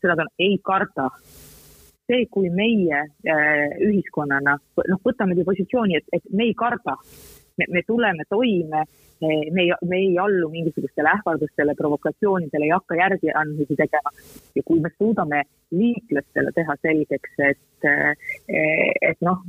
seda 0.00 0.16
on 0.22 0.30
ei 0.38 0.58
karda 0.64 1.08
see, 2.08 2.26
kui 2.32 2.48
meie 2.50 3.02
äh, 3.04 3.66
ühiskonnana, 3.84 4.56
noh, 4.92 5.02
võtame 5.04 5.36
positsiooni, 5.44 6.00
et, 6.00 6.08
et 6.16 6.32
me 6.32 6.48
ei 6.48 6.56
karda, 6.56 6.96
me 7.68 7.82
tuleme 7.86 8.24
toime, 8.30 8.84
me 9.20 9.62
ei, 9.64 9.72
me 9.82 9.96
ei 9.98 10.18
allu 10.22 10.48
mingisugustele 10.52 11.10
ähvardustele, 11.10 11.74
provokatsioonidele, 11.74 12.68
ei 12.68 12.74
hakka 12.74 12.98
järgiandmisi 13.00 13.76
tegema. 13.76 14.12
ja 14.54 14.62
kui 14.64 14.80
me 14.80 14.90
suudame 14.98 15.42
liitlastele 15.74 16.52
teha 16.54 16.76
selgeks, 16.82 17.34
et, 17.50 17.88
et 19.10 19.26
noh, 19.26 19.42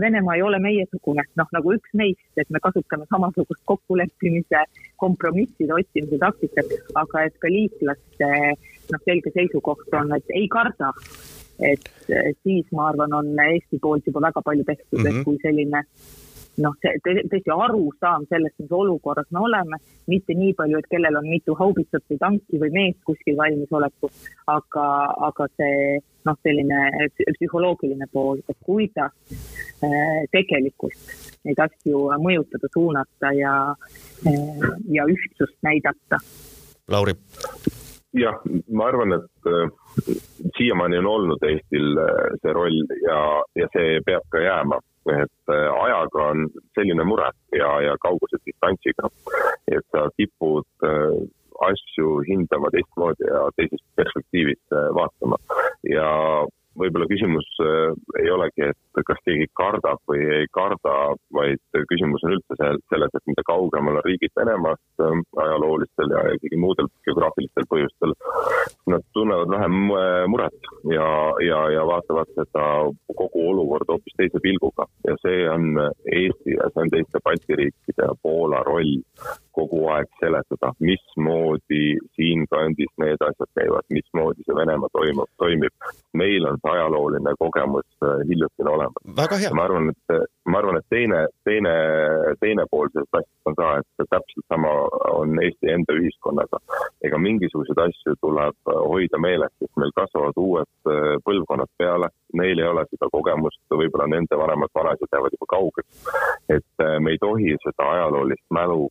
Venemaa 0.00 0.38
ei 0.38 0.42
ole 0.42 0.58
meiesugune, 0.64 1.26
noh 1.36 1.52
nagu 1.52 1.76
üks 1.76 1.92
meist, 1.94 2.24
et 2.40 2.48
me 2.50 2.60
kasutame 2.64 3.06
samasugust 3.12 3.62
kokkuleppimise, 3.68 4.64
kompromisside 4.96 5.76
otsimise 5.76 6.18
taktikat, 6.24 6.72
aga 7.04 7.28
et 7.28 7.38
ka 7.38 7.52
liitlaste 7.52 8.32
noh, 8.32 9.04
selge 9.04 9.36
seisukoht 9.36 10.00
on, 10.00 10.16
et 10.16 10.36
ei 10.40 10.48
karda 10.48 10.94
et 11.62 11.88
siis 12.42 12.66
ma 12.72 12.88
arvan, 12.90 13.14
on 13.14 13.32
Eesti 13.46 13.78
poolt 13.82 14.06
juba 14.06 14.26
väga 14.28 14.42
palju 14.42 14.64
tehtud 14.64 14.98
mm, 14.98 15.04
-hmm. 15.04 15.08
et 15.08 15.14
mhm. 15.14 15.24
kui 15.24 15.38
selline 15.42 15.84
noh, 16.60 16.74
see 16.82 17.00
tõesti 17.04 17.52
arusaam 17.54 18.26
sellest, 18.28 18.56
mis 18.60 18.72
olukorras 18.76 19.28
me 19.32 19.40
oleme, 19.46 19.78
mitte 20.10 20.36
nii 20.36 20.52
palju, 20.58 20.80
et 20.80 20.88
kellel 20.92 21.16
on 21.20 21.28
mitu 21.28 21.54
haubitsat 21.58 22.04
või 22.10 22.20
tanki 22.20 22.60
või 22.60 22.72
meest 22.74 23.00
kuskil 23.08 23.38
valmisolekul, 23.38 24.12
aga, 24.52 24.86
aga 25.28 25.48
see 25.56 25.98
noh, 26.28 26.38
selline 26.44 27.08
psühholoogiline 27.38 28.08
pool, 28.12 28.42
et 28.48 28.58
kuidas 28.66 29.14
äh, 29.82 30.22
tegelikult 30.34 31.16
neid 31.48 31.62
asju 31.64 32.08
mõjutada, 32.22 32.72
suunata 32.72 33.32
ja 33.38 33.54
äh,, 34.28 34.66
ja 34.92 35.08
ühtsust 35.10 35.56
näidata. 35.66 36.20
Lauri 36.92 37.16
jah, 38.12 38.38
ma 38.68 38.86
arvan, 38.90 39.16
et 39.16 39.50
äh, 39.50 40.14
siiamaani 40.56 40.98
on 40.98 41.10
olnud 41.14 41.44
Eestil 41.48 41.98
äh, 41.98 42.32
see 42.42 42.54
roll 42.56 42.80
ja, 43.02 43.20
ja 43.58 43.68
see 43.76 44.00
peab 44.06 44.26
ka 44.32 44.42
jääma. 44.44 44.80
et 45.10 45.50
äh, 45.50 45.68
ajaga 45.82 46.24
on 46.30 46.44
selline 46.78 47.04
mure 47.04 47.30
ja, 47.58 47.70
ja 47.82 47.96
kauguse 47.98 48.38
distantsiga, 48.46 49.08
et 49.66 49.82
sa 49.90 50.04
kipud 50.16 50.86
asju 51.66 52.20
hindama 52.28 52.70
teistmoodi 52.70 53.26
ja 53.26 53.48
teisest 53.56 53.82
perspektiivist 53.98 54.76
vaatama 54.94 55.40
ja 55.90 56.06
võib-olla 56.78 57.06
küsimus 57.10 57.48
äh, 57.62 57.92
ei 58.22 58.30
olegi, 58.32 58.68
et 58.70 59.02
kas 59.08 59.20
keegi 59.26 59.48
kardab 59.58 60.00
või 60.08 60.22
ei 60.38 60.48
karda, 60.54 60.94
vaid 61.34 61.60
küsimus 61.90 62.24
on 62.26 62.36
üldse 62.36 62.56
selles, 62.58 63.12
et 63.14 63.30
mida 63.30 63.44
kaugemal 63.48 64.00
on 64.00 64.06
riigid 64.06 64.32
Venemaast 64.38 65.04
äh, 65.04 65.20
ajaloolistel 65.44 66.14
ja 66.14 66.24
isegi 66.36 66.60
muudel 66.60 66.90
geograafilistel 67.06 67.68
põhjustel, 67.70 68.16
nad 68.92 69.06
tunnevad 69.16 69.52
vähem 69.52 69.78
äh, 69.98 70.24
muret 70.32 70.70
ja, 70.92 71.08
ja, 71.44 71.62
ja 71.76 71.86
vaatavad 71.88 72.32
seda 72.38 72.66
kogu 73.12 73.46
olukorda 73.52 73.96
hoopis 73.96 74.18
teise 74.18 74.42
pilguga. 74.42 74.88
Ja 75.06 75.16
see 75.24 75.44
on 75.50 75.76
Eesti 76.12 76.56
ja 76.56 76.70
see 76.72 76.86
on 76.86 76.92
teiste 76.92 77.22
Balti 77.24 77.58
riikide 77.58 78.08
ja 78.08 78.16
Poola 78.22 78.62
roll 78.66 79.00
kogu 79.72 79.88
aeg 79.88 80.08
seletada, 80.20 80.72
mismoodi 80.84 81.96
siinkandis 82.16 82.92
need 83.00 83.22
asjad 83.24 83.50
käivad, 83.56 83.86
mismoodi 83.96 84.44
see 84.44 84.56
Venemaa 84.56 84.92
toimub, 84.92 85.30
toimib. 85.40 85.72
meil 86.12 86.44
on 86.46 86.58
see 86.60 86.72
ajalooline 86.74 87.32
kogemus 87.40 87.88
äh, 88.04 88.20
hiljutine 88.28 88.70
olemas. 88.70 89.06
ma 89.56 89.64
arvan, 89.64 89.88
et, 89.94 90.26
ma 90.44 90.58
arvan, 90.58 90.76
et 90.80 90.88
teine, 90.92 91.22
teine, 91.48 91.72
teine 92.40 92.66
pool 92.70 92.92
sellest 92.92 93.20
asjast 93.20 93.48
on 93.50 93.56
ka, 93.56 93.70
et 93.80 94.08
täpselt 94.12 94.46
sama 94.52 94.72
on 95.12 95.40
Eesti 95.42 95.72
enda 95.72 95.96
ühiskonnaga. 95.96 96.60
ega 97.02 97.18
mingisuguseid 97.18 97.80
asju 97.86 98.16
tuleb 98.20 98.72
hoida 98.92 99.18
meeles, 99.18 99.54
sest 99.58 99.72
meil 99.80 99.94
kasvavad 99.96 100.36
uued 100.36 100.92
äh, 100.92 101.16
põlvkonnad 101.24 101.72
peale, 101.80 102.12
neil 102.38 102.58
ei 102.58 102.68
ole 102.68 102.84
seda 102.90 103.08
kogemust, 103.12 103.60
võib-olla 103.70 104.08
nende 104.10 104.38
vanemad 104.38 104.72
vanaisad 104.74 105.12
jäävad 105.12 105.36
juba 105.36 105.50
kaugeks. 105.54 106.12
et 106.48 106.84
äh, 106.84 106.98
me 107.00 107.14
ei 107.14 107.18
tohi 107.22 107.56
seda 107.64 107.90
ajaloolist 107.96 108.46
mälu, 108.54 108.88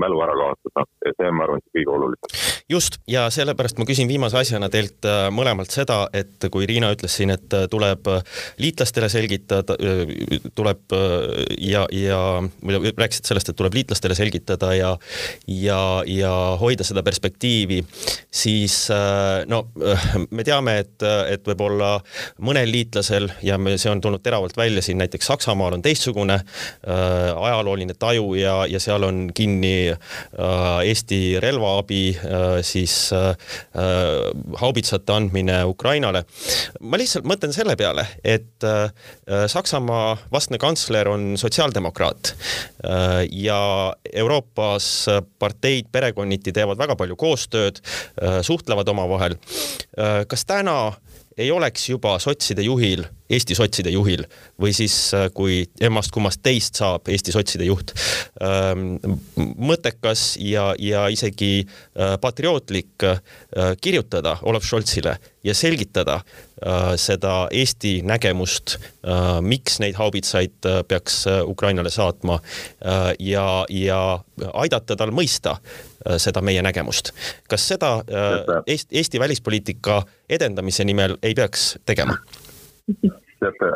mälu 0.00 0.20
ära 0.24 0.36
kaotada 0.36 0.86
ja 1.04 1.12
see 1.16 1.28
on, 1.28 1.36
ma 1.36 1.46
arvan, 1.46 1.62
kõige 1.74 1.92
olulisem. 1.92 2.40
just, 2.72 2.98
ja 3.10 3.26
sellepärast 3.32 3.78
ma 3.80 3.86
küsin 3.88 4.08
viimase 4.10 4.38
asjana 4.40 4.68
teilt 4.72 5.06
mõlemalt 5.34 5.74
seda, 5.74 6.06
et 6.16 6.48
kui 6.52 6.66
Riina 6.68 6.90
ütles 6.94 7.16
siin, 7.18 7.32
et 7.34 7.56
tuleb 7.70 8.08
liitlastele 8.62 9.08
selgitada, 9.12 9.76
tuleb 10.58 10.96
ja, 11.62 11.86
ja 11.92 12.20
rääkisid 12.96 13.28
sellest, 13.28 13.52
et 13.52 13.58
tuleb 13.58 13.76
liitlastele 13.76 14.16
selgitada 14.18 14.72
ja 14.76 14.94
ja, 15.46 15.80
ja 16.06 16.32
hoida 16.60 16.86
seda 16.86 17.02
perspektiivi, 17.06 17.82
siis 18.30 18.86
no 19.50 19.62
me 20.30 20.46
teame, 20.46 20.78
et, 20.84 21.06
et 21.30 21.46
võib-olla 21.46 21.96
mõnel 22.42 22.70
liitlasel 22.76 23.30
ja 23.42 23.58
me, 23.58 23.76
see 23.80 23.90
on 23.92 24.00
tulnud 24.04 24.22
teravalt 24.24 24.56
välja 24.56 24.84
siin 24.84 25.00
näiteks 25.02 25.26
Saksamaal 25.32 25.78
on 25.78 25.82
teistsugune 25.82 26.36
äh, 26.36 27.32
ajalooline 27.36 27.94
taju 27.98 28.34
ja, 28.38 28.58
ja 28.70 28.80
seal 28.82 29.06
on 29.06 29.26
kinni 29.34 29.90
äh, 29.90 29.98
Eesti 30.84 31.40
relvaabi 31.40 32.02
äh,, 32.16 32.46
siis 32.66 33.10
äh, 33.12 33.34
haubitsate 34.60 35.12
andmine 35.12 35.64
Ukrainale. 35.64 36.24
ma 36.80 36.98
lihtsalt 37.00 37.26
mõtlen 37.28 37.54
selle 37.56 37.76
peale, 37.78 38.06
et 38.24 38.64
äh, 38.66 38.90
Saksamaa 39.50 40.16
vastne 40.32 40.58
kantsler 40.58 41.08
on 41.08 41.34
sotsiaaldemokraat 41.40 42.32
äh, 42.32 43.24
ja 43.30 43.60
Euroopas 44.12 45.06
parteid 45.38 45.90
perekonniti 45.92 46.52
teevad 46.52 46.78
väga 46.78 46.96
palju 46.96 47.16
koostööd, 47.16 47.80
äh, 48.22 48.40
suhtlevad 48.46 48.88
omavahel. 48.88 49.36
kas 50.28 50.44
täna 50.44 50.92
ei 51.38 51.50
oleks 51.50 51.88
juba 51.88 52.18
sotside 52.18 52.64
juhil, 52.64 53.04
Eesti 53.26 53.56
sotside 53.58 53.90
juhil 53.90 54.22
või 54.62 54.70
siis 54.76 54.94
äh, 55.14 55.26
kui 55.34 55.64
emmast-kummast 55.82 56.40
teist 56.46 56.78
saab 56.78 57.08
Eesti 57.10 57.34
sotside 57.34 57.66
juht, 57.66 57.92
ähm, 58.40 58.94
mõttekas 59.36 60.36
ja, 60.40 60.70
ja 60.78 61.06
isegi 61.12 61.66
äh, 61.66 62.14
patriootlik 62.22 63.04
äh, 63.04 63.20
kirjutada 63.82 64.38
Olav 64.46 64.64
Scholzile 64.64 65.18
ja 65.46 65.54
selgitada 65.54 66.20
seda 66.96 67.50
Eesti 67.52 68.00
nägemust, 68.02 68.78
miks 69.44 69.76
neid 69.78 69.98
haubitsaid 69.98 70.64
peaks 70.88 71.18
Ukrainale 71.44 71.92
saatma 71.92 72.38
ja, 73.20 73.44
ja 73.68 73.98
aidata 74.56 74.96
tal 74.96 75.12
mõista 75.14 75.58
seda 76.22 76.42
meie 76.44 76.62
nägemust. 76.62 77.12
kas 77.50 77.68
seda 77.68 77.92
äh, 77.96 78.62
Eesti, 78.66 78.96
Eesti 78.98 79.20
välispoliitika 79.20 80.02
edendamise 80.28 80.84
nimel 80.84 81.16
ei 81.22 81.34
peaks 81.34 81.78
tegema? 81.86 82.16
teate, 83.40 83.72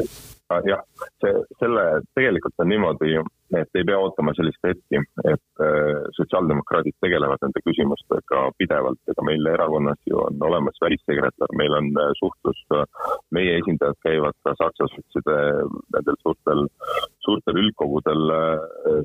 äh, 0.00 0.62
jah, 0.68 0.82
see, 1.22 1.32
selle, 1.60 1.86
tegelikult 2.14 2.64
on 2.64 2.68
niimoodi 2.68 3.16
et 3.54 3.78
ei 3.78 3.84
pea 3.86 3.98
ootama 3.98 4.32
sellist 4.34 4.62
hetki, 4.66 5.00
et 5.30 5.62
äh, 5.62 6.00
sotsiaaldemokraadid 6.16 6.96
tegelevad 7.04 7.42
nende 7.44 7.62
küsimustega 7.66 8.42
pidevalt, 8.58 8.98
ega 9.12 9.26
meil 9.26 9.46
erakonnas 9.52 10.00
ju 10.10 10.18
on 10.24 10.42
olemas 10.48 10.80
välissekretär, 10.82 11.54
meil 11.60 11.76
on 11.78 11.90
äh, 12.02 12.10
suhtlus, 12.20 12.62
äh, 12.74 12.84
meie 13.36 13.58
esindajad 13.60 14.00
käivad 14.06 14.38
ka 14.42 14.56
Saksa 14.58 14.88
sotside 14.94 15.38
nendel 15.94 16.18
suurtel, 16.22 16.66
suurtel 17.26 17.58
üldkogudel, 17.60 18.22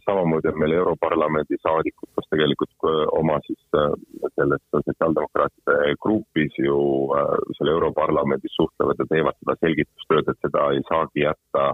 samamoodi 0.06 0.52
on 0.52 0.60
meil 0.62 0.76
Europarlamendi 0.78 1.58
saadikud, 1.62 2.10
kes 2.18 2.30
tegelikult 2.34 2.88
oma 3.18 3.40
siis 3.48 3.60
selles 4.36 4.62
sotsiaaldemokraatide 4.76 5.96
grupis 6.06 6.58
ju 6.62 6.78
seal 7.58 7.72
Europarlamendis 7.74 8.56
suhtlevad 8.60 9.02
ja 9.02 9.08
teevad 9.10 9.38
seda 9.40 9.58
selgitustööd, 9.64 10.32
et 10.32 10.46
seda 10.46 10.68
ei 10.76 10.84
saagi 10.90 11.26
jätta, 11.26 11.66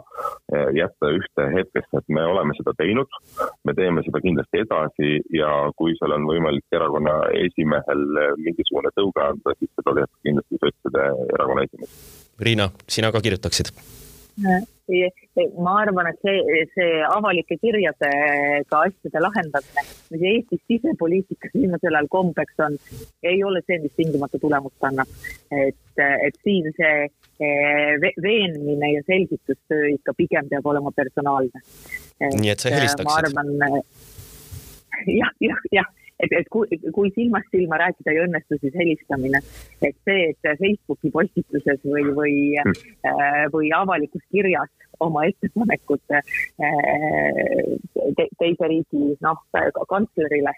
jätta 0.79 1.11
ühte 1.19 1.49
hetkesse, 1.57 2.01
et 2.01 2.15
me 2.17 2.25
oleme 2.31 2.55
seda 2.59 2.73
teinud, 2.79 3.19
me 3.67 3.75
teeme 3.77 4.05
seda 4.07 4.23
kindlasti 4.23 4.63
edasi 4.63 5.13
ja 5.35 5.51
kui 5.79 5.95
seal 5.99 6.15
on 6.17 6.27
võimalik 6.31 6.79
erakonna 6.79 7.19
esimehel 7.43 8.07
mingisugune 8.41 8.93
tõuge 8.95 9.27
anda, 9.27 9.55
siis 9.59 9.71
seda 9.75 9.99
teeb 9.99 10.11
kindlasti 10.29 10.63
sotside 10.63 11.07
erakonna 11.37 11.67
esimees. 11.67 11.95
Riina, 12.39 12.71
sina 12.87 13.11
ka 13.11 13.23
kirjutaksid? 13.23 13.73
Ma 14.37 15.73
arvan, 15.81 16.07
et 16.11 16.19
see, 16.23 16.63
see 16.75 17.01
avalike 17.09 17.57
kirjadega 17.59 18.81
asjade 18.87 19.23
lahendamine, 19.23 19.83
mis 20.13 20.25
Eestis 20.31 20.61
sisepoliitikas 20.71 21.55
viimasel 21.55 21.97
ajal 21.97 22.09
kombeks 22.13 22.63
on, 22.67 22.77
ei 23.23 23.43
ole 23.43 23.63
see, 23.65 23.79
mis 23.83 23.95
tingimata 23.97 24.39
tulemust 24.39 24.89
annab. 24.89 25.11
et, 25.51 26.03
et 26.27 26.39
siin 26.43 26.69
see 26.77 26.95
eh, 27.03 28.09
veenmine 28.23 28.93
ja 28.93 29.03
selgitustöö 29.09 29.93
ikka 29.97 30.15
pigem 30.17 30.49
peab 30.49 30.65
olema 30.65 30.93
personaalne. 30.95 31.63
nii 32.21 32.53
et 32.53 32.59
sa 32.63 32.73
helistaksid? 32.73 33.09
ma 33.09 33.19
arvan, 33.21 33.81
jah, 35.19 35.33
jah, 35.41 35.63
jah 35.71 35.95
et, 36.19 36.31
et 36.31 36.49
kui, 36.53 36.67
kui 36.95 37.11
silmast 37.15 37.49
silma 37.53 37.79
rääkida 37.81 38.13
ei 38.13 38.23
õnnestu, 38.25 38.59
siis 38.61 38.75
helistamine. 38.77 39.41
et 39.81 39.95
see, 40.07 40.31
et 40.31 40.51
Facebooki 40.61 41.11
postituses 41.13 41.81
või, 41.85 42.07
või 42.17 42.35
mm., 42.63 43.51
või 43.53 43.71
avalikus 43.75 44.23
kirjas 44.31 44.71
oma 44.99 45.25
ettepanekut 45.29 46.15
äh, 46.17 46.23
te, 48.17 48.27
teise 48.39 48.71
riigi 48.71 49.13
noh, 49.21 49.43
kantslerile 49.89 50.53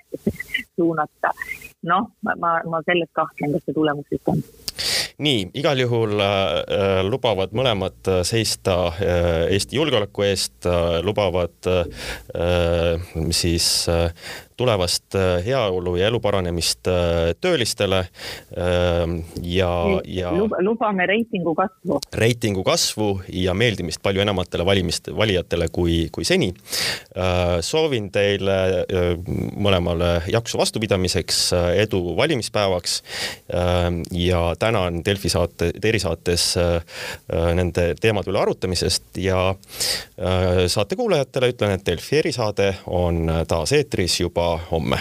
suunata. 0.76 1.34
noh, 1.90 2.12
ma, 2.24 2.60
ma 2.64 2.82
selles 2.88 3.12
kahtlen, 3.16 3.56
kas 3.56 3.68
see 3.68 3.76
tulemuslik 3.76 4.32
on 4.32 4.44
nii, 5.20 5.50
igal 5.60 5.80
juhul 5.80 6.20
äh, 6.24 7.02
lubavad 7.04 7.52
mõlemad 7.56 8.08
seista 8.28 8.76
äh, 8.94 9.50
Eesti 9.52 9.76
julgeoleku 9.76 10.24
eest 10.30 10.68
äh,, 10.70 11.00
lubavad 11.04 11.68
äh, 11.68 13.10
siis 13.36 13.68
äh, 13.92 14.14
tulevast 14.60 15.16
äh, 15.16 15.40
heaolu 15.46 15.96
ja 16.00 16.10
elu 16.10 16.20
paranemist 16.20 16.88
äh, 16.92 17.32
töölistele 17.42 18.00
ähm, 18.58 19.20
ja, 19.42 19.72
ja 20.06 20.32
lubame 20.66 21.06
reitingu 21.08 21.54
kasvu. 21.56 22.00
reitingu 22.14 22.64
kasvu 22.68 23.10
ja 23.34 23.56
meeldimist 23.56 24.02
palju 24.04 24.24
enamatele 24.26 24.66
valimist, 24.68 25.12
valijatele 25.16 25.70
kui, 25.72 26.02
kui 26.12 26.28
seni. 26.28 26.52
Äh, 27.16 27.60
soovin 27.66 28.10
teile 28.12 28.58
mõlemale 29.60 30.10
jaksu 30.32 30.58
vastupidamiseks, 30.60 31.40
edu 31.80 32.16
valimispäevaks 32.18 32.96
ja 34.16 34.42
tänan 34.60 35.02
Delfi 35.06 35.30
saate, 35.32 35.70
erisaates 35.84 36.46
nende 37.56 37.86
teemade 38.02 38.32
üle 38.32 38.42
arutamisest 38.42 39.20
ja 39.22 39.54
saate 40.72 40.98
kuulajatele 41.00 41.52
ütlen, 41.54 41.76
et 41.78 41.86
Delfi 41.88 42.20
erisaade 42.22 42.72
on 42.88 43.30
taas 43.48 43.74
eetris 43.78 44.20
juba 44.24 44.49
homme. 44.58 44.98